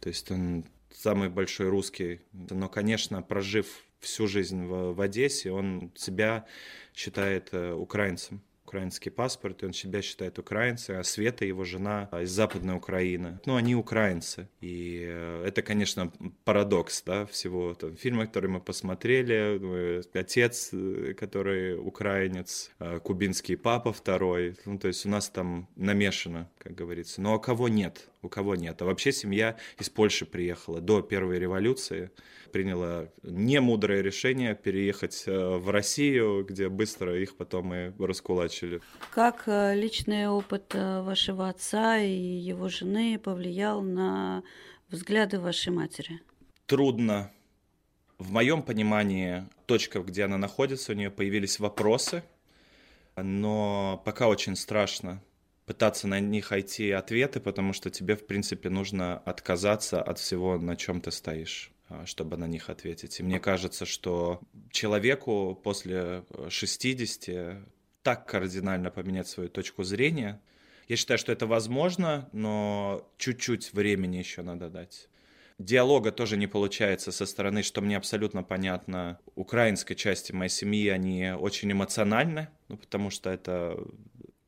то 0.00 0.08
есть 0.08 0.30
он 0.30 0.64
самый 0.92 1.28
большой 1.28 1.68
русский. 1.68 2.20
Но, 2.32 2.68
конечно, 2.68 3.22
прожив 3.22 3.66
всю 4.00 4.26
жизнь 4.26 4.64
в, 4.64 4.94
в 4.94 5.00
Одессе, 5.00 5.50
он 5.50 5.92
себя 5.94 6.46
считает 6.94 7.50
э, 7.52 7.72
украинцем 7.72 8.40
украинский 8.70 9.10
паспорт, 9.10 9.62
и 9.62 9.66
он 9.66 9.72
себя 9.72 10.00
считает 10.00 10.38
украинцем, 10.38 11.00
а 11.00 11.02
Света, 11.04 11.44
его 11.44 11.64
жена, 11.64 12.08
из 12.12 12.30
Западной 12.30 12.76
Украины. 12.76 13.40
Ну, 13.44 13.56
они 13.56 13.74
украинцы. 13.74 14.48
И 14.60 15.04
э, 15.08 15.44
это, 15.44 15.62
конечно, 15.62 16.12
парадокс, 16.44 17.02
да, 17.02 17.26
всего 17.26 17.74
там, 17.74 17.96
фильма, 17.96 18.26
который 18.26 18.48
мы 18.48 18.60
посмотрели. 18.60 19.58
Ну, 19.60 20.02
отец, 20.14 20.70
э, 20.72 21.14
который 21.18 21.76
украинец, 21.76 22.70
кубинский 23.02 23.56
папа 23.56 23.92
второй. 23.92 24.56
Ну, 24.64 24.78
то 24.78 24.86
есть 24.86 25.04
у 25.04 25.08
нас 25.08 25.28
там 25.28 25.68
намешано, 25.74 26.48
как 26.58 26.74
говорится. 26.74 27.20
Но 27.20 27.34
а 27.34 27.40
кого 27.40 27.68
нет? 27.68 28.09
У 28.22 28.28
кого 28.28 28.54
нет? 28.54 28.80
А 28.82 28.84
вообще 28.84 29.12
семья 29.12 29.56
из 29.78 29.88
Польши 29.88 30.26
приехала 30.26 30.80
до 30.80 31.00
первой 31.00 31.38
революции 31.38 32.10
приняла 32.50 33.08
немудрое 33.22 34.02
решение 34.02 34.54
переехать 34.54 35.24
э, 35.26 35.56
в 35.56 35.70
Россию, 35.70 36.44
где 36.44 36.68
быстро 36.68 37.20
их 37.20 37.36
потом 37.36 37.74
и 37.74 37.92
раскулачили. 37.98 38.80
Как 39.12 39.44
э, 39.46 39.74
личный 39.74 40.28
опыт 40.28 40.74
э, 40.74 41.02
вашего 41.02 41.48
отца 41.48 41.98
и 41.98 42.10
его 42.10 42.68
жены 42.68 43.18
повлиял 43.18 43.82
на 43.82 44.42
взгляды 44.88 45.40
вашей 45.40 45.72
матери? 45.72 46.20
Трудно. 46.66 47.32
В 48.18 48.32
моем 48.32 48.62
понимании, 48.62 49.46
точка, 49.66 50.00
где 50.00 50.24
она 50.24 50.36
находится, 50.36 50.92
у 50.92 50.94
нее 50.94 51.10
появились 51.10 51.58
вопросы, 51.58 52.22
но 53.16 54.02
пока 54.04 54.28
очень 54.28 54.56
страшно 54.56 55.22
пытаться 55.70 56.08
на 56.08 56.18
них 56.18 56.50
найти 56.50 56.90
ответы, 56.90 57.38
потому 57.38 57.72
что 57.72 57.90
тебе, 57.90 58.16
в 58.16 58.26
принципе, 58.26 58.70
нужно 58.70 59.18
отказаться 59.18 60.02
от 60.02 60.18
всего, 60.18 60.58
на 60.58 60.74
чем 60.74 61.00
ты 61.00 61.12
стоишь. 61.12 61.70
А, 61.88 62.06
чтобы 62.06 62.36
на 62.36 62.46
них 62.46 62.70
ответить. 62.70 63.20
И 63.20 63.22
мне 63.22 63.38
кажется, 63.38 63.86
что 63.86 64.40
человеку 64.72 65.60
после 65.62 66.24
60 66.48 67.28
э, 67.28 67.64
так 68.02 68.26
кардинально 68.26 68.90
поменять 68.90 69.28
свою 69.28 69.48
точку 69.48 69.84
зрения, 69.84 70.40
я 70.88 70.96
считаю, 70.96 71.18
что 71.18 71.30
это 71.30 71.46
возможно, 71.46 72.28
но 72.32 73.08
чуть-чуть 73.18 73.72
времени 73.72 74.16
еще 74.16 74.42
надо 74.42 74.70
дать. 74.70 75.08
Диалога 75.58 76.10
тоже 76.10 76.36
не 76.36 76.46
получается 76.46 77.12
со 77.12 77.26
стороны, 77.26 77.62
что 77.62 77.80
мне 77.80 77.96
абсолютно 77.96 78.42
понятно, 78.42 79.20
украинской 79.34 79.94
части 79.94 80.32
моей 80.32 80.48
семьи, 80.48 80.88
они 80.88 81.32
очень 81.32 81.70
эмоциональны, 81.70 82.48
ну, 82.68 82.76
потому 82.76 83.10
что 83.10 83.30
это 83.30 83.78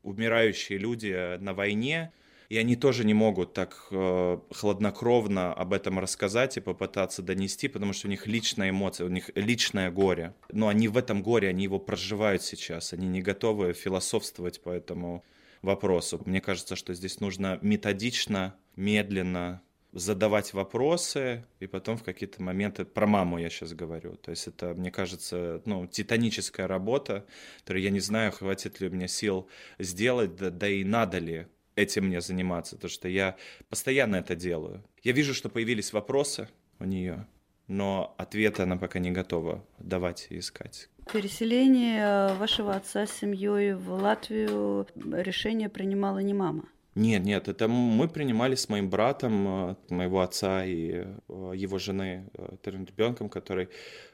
умирающие 0.03 0.79
люди 0.79 1.37
на 1.39 1.55
войне, 1.55 2.13
и 2.49 2.59
они 2.59 2.77
тоже 2.77 3.05
не 3.05 3.15
могут 3.15 3.55
так 3.55 3.87
э, 3.91 4.39
хладнокровно 4.51 5.55
об 5.55 5.73
этом 5.73 5.99
рассказать 5.99 6.59
и 6.59 6.61
попытаться 6.61 7.23
донести, 7.23 7.67
потому 7.67 7.95
что 7.95 8.09
у 8.09 8.11
них 8.11 8.27
личная 8.27 8.71
эмоция, 8.71 9.07
у 9.07 9.11
них 9.11 9.31
личное 9.35 9.91
горе. 9.91 10.35
Но 10.51 10.69
они 10.69 10.89
в 10.89 10.99
этом 10.99 11.23
горе, 11.23 11.49
они 11.49 11.63
его 11.65 11.79
проживают 11.79 12.43
сейчас, 12.43 12.93
они 12.93 13.09
не 13.09 13.23
готовы 13.23 13.73
философствовать 13.73 14.61
по 14.61 14.69
этому 14.69 15.25
вопросу. 15.63 16.21
Мне 16.27 16.43
кажется, 16.43 16.77
что 16.77 16.93
здесь 16.93 17.21
нужно 17.21 17.59
методично, 17.63 18.55
медленно 18.77 19.63
задавать 19.93 20.55
вопросы, 20.55 21.45
и 21.61 21.67
потом 21.67 21.99
в 21.99 22.03
какие-то 22.03 22.43
моменты, 22.43 22.85
про 22.85 23.07
маму 23.07 23.39
я 23.39 23.51
сейчас 23.51 23.75
говорю, 23.75 24.17
то 24.17 24.31
есть 24.31 24.47
это, 24.47 24.75
мне 24.75 24.91
кажется, 24.91 25.61
ну, 25.67 25.87
титаническая 25.87 26.67
работа, 26.67 27.27
которую 27.59 27.83
я 27.83 27.91
не 27.91 28.01
знаю, 28.01 28.33
хватит 28.33 28.81
ли 28.81 28.89
у 28.89 28.91
меня 28.91 29.07
сил 29.07 29.49
сделать, 29.79 30.35
да, 30.37 30.51
да 30.51 30.69
и 30.69 30.83
надо 30.83 31.19
ли 31.19 31.47
этим 31.77 32.07
мне 32.07 32.21
заниматься, 32.21 32.77
потому 32.77 32.91
что 32.91 33.09
я 33.09 33.37
постоянно 33.69 34.17
это 34.17 34.35
делаю. 34.35 34.83
Я 35.03 35.13
вижу, 35.13 35.35
что 35.35 35.49
появились 35.49 35.93
вопросы 35.93 36.49
у 36.79 36.85
нее, 36.85 37.27
но 37.69 38.15
ответа 38.19 38.63
она 38.63 38.77
пока 38.77 38.99
не 38.99 39.11
готова 39.11 39.65
давать 39.79 40.27
и 40.31 40.39
искать. 40.39 40.89
Переселение 41.13 42.35
вашего 42.35 42.75
отца 42.75 43.07
с 43.07 43.13
семьей 43.13 43.75
в 43.75 43.91
Латвию 43.91 44.87
решение 44.95 45.69
принимала 45.69 46.19
не 46.19 46.33
мама. 46.33 46.65
Нет, 46.95 47.25
нет, 47.25 47.49
это 47.49 47.69
мы 47.69 48.07
принимали 48.07 48.55
с 48.55 48.69
моим 48.69 48.91
братом, 48.91 49.71
э, 49.71 49.77
моего 49.89 50.21
отца 50.21 50.65
и 50.65 51.07
э, 51.29 51.53
его 51.55 51.79
жены, 51.79 52.29
вторым 52.61 52.85
ребенком, 52.85 53.31
который 53.31 53.69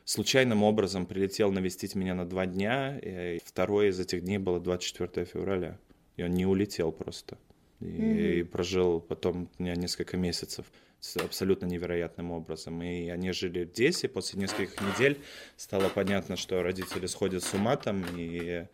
случайным 0.05 0.63
образом 0.63 1.05
прилетел 1.05 1.51
навестить 1.51 1.97
меня 1.97 2.15
на 2.15 2.25
два 2.25 2.47
дня. 2.47 2.99
И 2.99 3.41
второе 3.45 3.89
из 3.89 3.99
этих 3.99 4.23
дней 4.23 4.39
было 4.39 4.61
24 4.61 5.27
февраля. 5.27 5.77
И 6.17 6.23
он 6.23 6.31
не 6.31 6.47
улетел 6.47 6.93
просто 6.93 7.37
и, 7.81 7.85
mm-hmm. 7.85 8.33
и 8.41 8.43
прожил 8.43 9.01
потом 9.01 9.49
у 9.59 9.63
меня 9.63 9.75
несколько 9.75 10.17
месяцев 10.17 10.67
абсолютно 11.17 11.67
невероятным 11.67 12.33
образом. 12.33 12.83
И 12.83 13.09
они 13.09 13.33
жили 13.33 13.65
здесь, 13.65 14.03
и 14.05 14.09
после 14.09 14.41
нескольких 14.41 14.81
недель 14.81 15.21
стало 15.57 15.89
понятно, 15.89 16.37
что 16.37 16.63
родители 16.63 17.07
сходят 17.07 17.45
с 17.45 17.55
ума 17.55 17.77
там, 17.77 18.05
и 18.17 18.67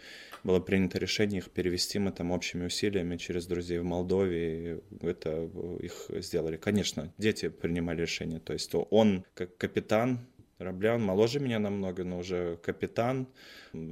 было 0.44 0.60
принято 0.60 0.98
решение 0.98 1.38
их 1.38 1.50
перевести 1.50 1.98
мы 1.98 2.12
там 2.12 2.30
общими 2.30 2.66
усилиями 2.66 3.16
через 3.16 3.46
друзей 3.46 3.78
в 3.78 3.84
Молдове, 3.84 4.80
и 5.00 5.06
это 5.06 5.50
их 5.80 6.10
сделали. 6.22 6.56
Конечно, 6.56 7.12
дети 7.18 7.48
принимали 7.48 8.02
решение, 8.02 8.40
то 8.40 8.52
есть 8.52 8.70
он 8.90 9.24
как 9.34 9.56
капитан 9.56 10.20
корабля, 10.58 10.94
он 10.94 11.02
моложе 11.02 11.40
меня 11.40 11.58
намного, 11.58 12.04
но 12.04 12.18
уже 12.18 12.58
капитан, 12.62 13.26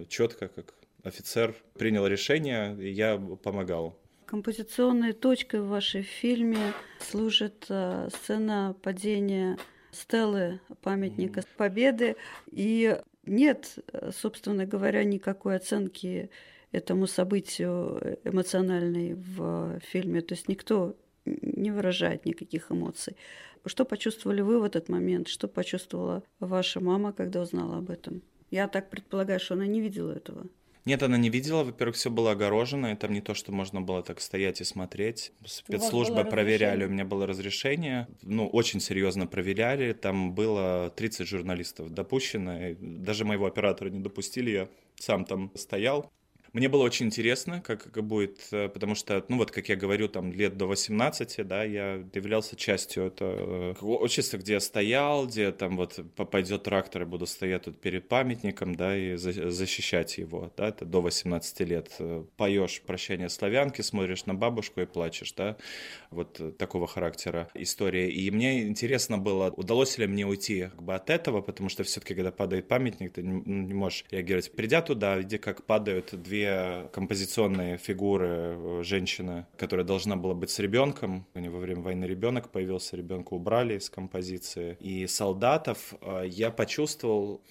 четко 0.08 0.48
как 0.48 0.74
офицер 1.02 1.54
принял 1.74 2.06
решение, 2.06 2.76
и 2.80 2.90
я 2.90 3.18
помогал 3.18 3.98
Композиционной 4.26 5.12
точкой 5.12 5.60
в 5.60 5.68
вашем 5.68 6.04
фильме 6.04 6.72
служит 6.98 7.66
э, 7.68 8.08
сцена 8.10 8.74
падения 8.80 9.58
стелы 9.90 10.60
памятника 10.80 11.42
Победы. 11.58 12.16
И 12.50 12.98
нет, 13.24 13.78
собственно 14.10 14.66
говоря, 14.66 15.04
никакой 15.04 15.56
оценки 15.56 16.30
этому 16.72 17.06
событию 17.06 18.18
эмоциональной 18.24 19.14
в 19.14 19.80
фильме. 19.80 20.22
То 20.22 20.34
есть 20.34 20.48
никто 20.48 20.96
не 21.24 21.70
выражает 21.70 22.24
никаких 22.24 22.72
эмоций. 22.72 23.16
Что 23.64 23.84
почувствовали 23.84 24.40
вы 24.40 24.58
в 24.58 24.64
этот 24.64 24.88
момент? 24.88 25.28
Что 25.28 25.46
почувствовала 25.46 26.24
ваша 26.40 26.80
мама, 26.80 27.12
когда 27.12 27.42
узнала 27.42 27.78
об 27.78 27.90
этом? 27.90 28.22
Я 28.50 28.68
так 28.68 28.90
предполагаю, 28.90 29.38
что 29.38 29.54
она 29.54 29.66
не 29.66 29.80
видела 29.80 30.12
этого. 30.12 30.46
Нет, 30.84 31.02
она 31.02 31.16
не 31.16 31.30
видела. 31.30 31.62
Во-первых, 31.62 31.96
все 31.96 32.10
было 32.10 32.32
огорожено, 32.32 32.92
и 32.92 32.96
там 32.96 33.12
не 33.12 33.20
то, 33.20 33.34
что 33.34 33.52
можно 33.52 33.80
было 33.80 34.02
так 34.02 34.20
стоять 34.20 34.60
и 34.60 34.64
смотреть. 34.64 35.32
Спецслужбы 35.44 36.24
проверяли, 36.24 36.84
у 36.84 36.88
меня 36.88 37.04
было 37.04 37.26
разрешение. 37.26 38.08
Ну, 38.22 38.48
очень 38.48 38.80
серьезно 38.80 39.26
проверяли. 39.26 39.92
Там 39.92 40.34
было 40.34 40.92
30 40.96 41.26
журналистов 41.28 41.90
допущено. 41.90 42.68
И 42.68 42.76
даже 42.80 43.24
моего 43.24 43.46
оператора 43.46 43.90
не 43.90 44.00
допустили. 44.00 44.50
Я 44.50 44.68
сам 44.96 45.24
там 45.24 45.52
стоял. 45.54 46.10
Мне 46.52 46.68
было 46.68 46.82
очень 46.82 47.06
интересно, 47.06 47.62
как, 47.62 47.88
будет, 48.04 48.46
э, 48.50 48.68
потому 48.68 48.94
что, 48.94 49.24
ну 49.28 49.38
вот, 49.38 49.50
как 49.50 49.70
я 49.70 49.76
говорю, 49.76 50.06
там 50.08 50.32
лет 50.32 50.58
до 50.58 50.66
18, 50.66 51.46
да, 51.46 51.64
я 51.64 52.04
являлся 52.12 52.56
частью 52.56 53.04
этого 53.06 53.72
э, 53.72 53.74
общества, 53.80 54.36
где 54.36 54.54
я 54.54 54.60
стоял, 54.60 55.26
где 55.26 55.50
там 55.52 55.78
вот 55.78 55.98
пойдет 56.30 56.64
трактор, 56.64 57.02
и 57.02 57.04
буду 57.06 57.24
стоять 57.24 57.62
тут 57.62 57.80
перед 57.80 58.06
памятником, 58.06 58.74
да, 58.74 58.94
и 58.94 59.16
защищать 59.16 60.18
его, 60.18 60.52
да, 60.54 60.68
это 60.68 60.84
до 60.84 61.00
18 61.00 61.60
лет. 61.60 61.96
Э, 61.98 62.22
Поешь 62.36 62.82
«Прощание 62.82 63.30
славянки», 63.30 63.80
смотришь 63.80 64.26
на 64.26 64.34
бабушку 64.34 64.82
и 64.82 64.84
плачешь, 64.84 65.32
да, 65.32 65.56
вот 66.10 66.58
такого 66.58 66.86
характера 66.86 67.48
история. 67.54 68.10
И 68.10 68.30
мне 68.30 68.64
интересно 68.64 69.16
было, 69.16 69.50
удалось 69.56 69.96
ли 69.96 70.06
мне 70.06 70.26
уйти 70.26 70.64
как 70.64 70.82
бы 70.82 70.94
от 70.94 71.08
этого, 71.08 71.40
потому 71.40 71.70
что 71.70 71.82
все-таки, 71.82 72.14
когда 72.14 72.30
падает 72.30 72.68
памятник, 72.68 73.14
ты 73.14 73.22
не, 73.22 73.40
не 73.40 73.72
можешь 73.72 74.04
реагировать. 74.10 74.52
Придя 74.52 74.82
туда, 74.82 75.16
видя, 75.16 75.38
как 75.38 75.64
падают 75.64 76.10
две 76.12 76.41
две 76.42 76.88
композиционные 76.92 77.76
фигуры 77.78 78.28
э, 78.28 78.80
женщины, 78.82 79.46
которая 79.56 79.86
должна 79.86 80.16
была 80.16 80.34
быть 80.34 80.50
с 80.50 80.58
ребенком. 80.58 81.26
У 81.34 81.38
нее 81.38 81.50
во 81.50 81.58
время 81.58 81.82
войны 81.82 82.04
ребенок 82.04 82.50
появился, 82.50 82.96
ребенка 82.96 83.34
убрали 83.34 83.78
из 83.78 83.88
композиции. 83.88 84.76
И 84.80 85.06
солдатов 85.06 85.94
э, 86.00 86.24
я 86.26 86.50
почувствовал 86.50 87.42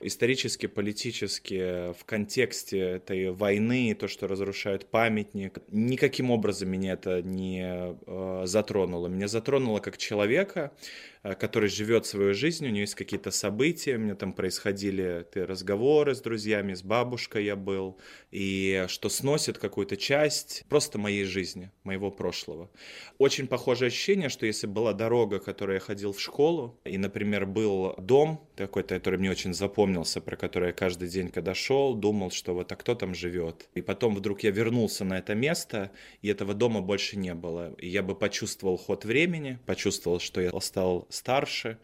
исторически, 0.00 0.66
политически 0.66 1.92
в 1.92 2.04
контексте 2.04 2.78
этой 2.78 3.32
войны, 3.32 3.96
то, 3.98 4.06
что 4.06 4.28
разрушают 4.28 4.86
памятник, 4.86 5.58
никаким 5.72 6.30
образом 6.30 6.68
меня 6.70 6.92
это 6.92 7.20
не 7.20 7.64
э, 8.06 8.42
затронуло. 8.46 9.08
Меня 9.08 9.26
затронуло 9.26 9.80
как 9.80 9.98
человека, 9.98 10.70
Э, 11.17 11.17
который 11.22 11.68
живет 11.68 12.06
свою 12.06 12.34
жизнь, 12.34 12.66
у 12.66 12.70
нее 12.70 12.82
есть 12.82 12.94
какие-то 12.94 13.30
события, 13.30 13.96
у 13.96 13.98
меня 13.98 14.14
там 14.14 14.32
происходили 14.32 15.26
разговоры 15.34 16.14
с 16.14 16.20
друзьями, 16.20 16.74
с 16.74 16.82
бабушкой 16.82 17.44
я 17.44 17.56
был, 17.56 17.98
и 18.30 18.86
что 18.88 19.08
сносит 19.08 19.58
какую-то 19.58 19.96
часть 19.96 20.64
просто 20.68 20.98
моей 20.98 21.24
жизни, 21.24 21.70
моего 21.84 22.10
прошлого. 22.10 22.70
Очень 23.18 23.46
похожее 23.46 23.88
ощущение, 23.88 24.28
что 24.28 24.46
если 24.46 24.66
была 24.66 24.92
дорога, 24.92 25.38
которой 25.38 25.74
я 25.74 25.80
ходил 25.80 26.12
в 26.12 26.20
школу, 26.20 26.80
и, 26.84 26.98
например, 26.98 27.46
был 27.46 27.94
дом 27.98 28.48
какой-то, 28.56 28.96
который 28.96 29.18
мне 29.18 29.30
очень 29.30 29.54
запомнился, 29.54 30.20
про 30.20 30.36
который 30.36 30.68
я 30.68 30.72
каждый 30.72 31.08
день, 31.08 31.28
когда 31.28 31.54
шел, 31.54 31.94
думал, 31.94 32.30
что 32.30 32.54
вот 32.54 32.70
а 32.72 32.76
кто 32.76 32.94
там 32.94 33.14
живет. 33.14 33.68
И 33.74 33.80
потом 33.80 34.14
вдруг 34.14 34.42
я 34.42 34.50
вернулся 34.50 35.04
на 35.04 35.18
это 35.18 35.34
место, 35.34 35.90
и 36.22 36.28
этого 36.28 36.54
дома 36.54 36.80
больше 36.80 37.16
не 37.16 37.34
было. 37.34 37.74
И 37.78 37.88
я 37.88 38.02
бы 38.02 38.14
почувствовал 38.14 38.76
ход 38.76 39.04
времени, 39.04 39.58
почувствовал, 39.66 40.20
что 40.20 40.40
я 40.40 40.50
стал 40.60 41.06
старше, 41.18 41.78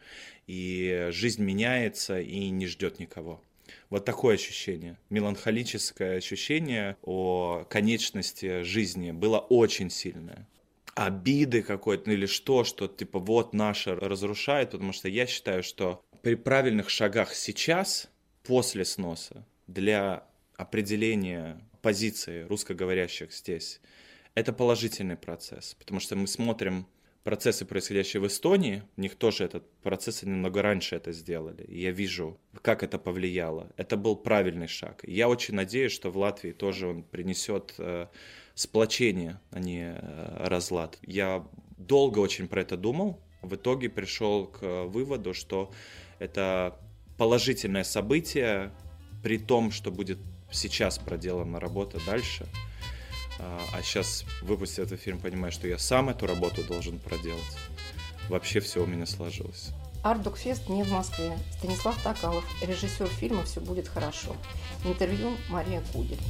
и 0.46 1.08
жизнь 1.10 1.42
меняется 1.42 2.20
и 2.20 2.48
не 2.50 2.66
ждет 2.66 2.98
никого. 2.98 3.42
Вот 3.90 4.04
такое 4.04 4.34
ощущение, 4.34 4.98
меланхолическое 5.10 6.16
ощущение 6.18 6.96
о 7.02 7.64
конечности 7.68 8.62
жизни 8.62 9.10
было 9.10 9.38
очень 9.38 9.90
сильное. 9.90 10.46
Обиды 10.94 11.62
какой-то 11.62 12.10
или 12.10 12.26
что, 12.26 12.64
что 12.64 12.86
типа 12.86 13.18
вот 13.18 13.52
наше 13.52 13.94
разрушает, 13.94 14.70
потому 14.70 14.92
что 14.92 15.08
я 15.08 15.26
считаю, 15.26 15.62
что 15.62 16.04
при 16.22 16.34
правильных 16.36 16.88
шагах 16.88 17.34
сейчас, 17.34 18.08
после 18.44 18.84
сноса, 18.84 19.44
для 19.66 20.26
определения 20.56 21.60
позиции 21.82 22.42
русскоговорящих 22.44 23.32
здесь, 23.32 23.80
это 24.34 24.52
положительный 24.52 25.16
процесс, 25.16 25.74
потому 25.78 26.00
что 26.00 26.16
мы 26.16 26.26
смотрим 26.26 26.86
процессы, 27.24 27.64
происходящие 27.64 28.20
в 28.20 28.26
Эстонии, 28.26 28.82
у 28.96 29.00
них 29.00 29.16
тоже 29.16 29.44
этот 29.44 29.68
процесс, 29.82 30.22
немного 30.22 30.62
раньше 30.62 30.94
это 30.94 31.12
сделали. 31.12 31.64
И 31.64 31.80
я 31.80 31.90
вижу, 31.90 32.38
как 32.62 32.82
это 32.82 32.98
повлияло. 32.98 33.72
Это 33.76 33.96
был 33.96 34.14
правильный 34.14 34.68
шаг. 34.68 35.00
Я 35.04 35.28
очень 35.28 35.54
надеюсь, 35.54 35.92
что 35.92 36.10
в 36.10 36.18
Латвии 36.18 36.52
тоже 36.52 36.86
он 36.86 37.02
принесет 37.02 37.74
э, 37.78 38.06
сплочение, 38.54 39.40
а 39.50 39.58
не 39.58 39.94
э, 39.96 40.46
разлад. 40.46 40.98
Я 41.02 41.46
долго 41.78 42.18
очень 42.18 42.46
про 42.46 42.60
это 42.60 42.76
думал. 42.76 43.18
В 43.40 43.54
итоге 43.56 43.88
пришел 43.88 44.46
к 44.46 44.84
выводу, 44.84 45.32
что 45.32 45.72
это 46.18 46.78
положительное 47.16 47.84
событие, 47.84 48.70
при 49.22 49.38
том, 49.38 49.70
что 49.70 49.90
будет 49.90 50.18
сейчас 50.52 50.98
проделана 50.98 51.58
работа 51.58 51.98
дальше– 52.06 52.46
а 53.38 53.82
сейчас, 53.82 54.24
выпустив 54.42 54.84
этот 54.84 55.00
фильм, 55.00 55.18
понимаю, 55.18 55.52
что 55.52 55.66
я 55.66 55.78
сам 55.78 56.08
эту 56.08 56.26
работу 56.26 56.62
должен 56.64 56.98
проделать. 56.98 57.42
Вообще 58.28 58.60
все 58.60 58.82
у 58.82 58.86
меня 58.86 59.06
сложилось. 59.06 59.70
Ардукфест 60.02 60.68
не 60.68 60.82
в 60.82 60.90
Москве. 60.90 61.36
Станислав 61.58 62.00
Токалов, 62.02 62.44
режиссер 62.62 63.06
фильма 63.06 63.44
«Все 63.44 63.60
будет 63.60 63.88
хорошо». 63.88 64.36
Интервью 64.84 65.32
Мария 65.48 65.82
Кудель. 65.92 66.20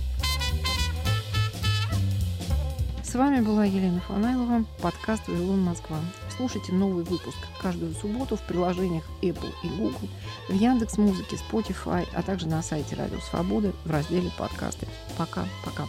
С 3.03 3.17
вами 3.17 3.41
была 3.41 3.65
Елена 3.65 4.01
Фанайлова, 4.01 4.65
подкаст 4.81 5.29
«Вавилон 5.29 5.61
Москва». 5.61 5.99
Слушайте 6.37 6.73
новый 6.73 7.05
выпуск 7.05 7.39
каждую 7.61 7.95
субботу 7.95 8.37
в 8.37 8.43
приложениях 8.43 9.05
Apple 9.23 9.53
и 9.63 9.69
Google, 9.69 10.09
в 10.49 10.53
Яндекс 10.53 10.99
Музыке, 10.99 11.37
Spotify, 11.37 12.09
а 12.13 12.23
также 12.23 12.49
на 12.49 12.61
сайте 12.61 12.97
Радио 12.97 13.21
Свободы 13.21 13.73
в 13.85 13.91
разделе 13.91 14.33
«Подкасты». 14.37 14.89
Пока-пока. 15.17 15.87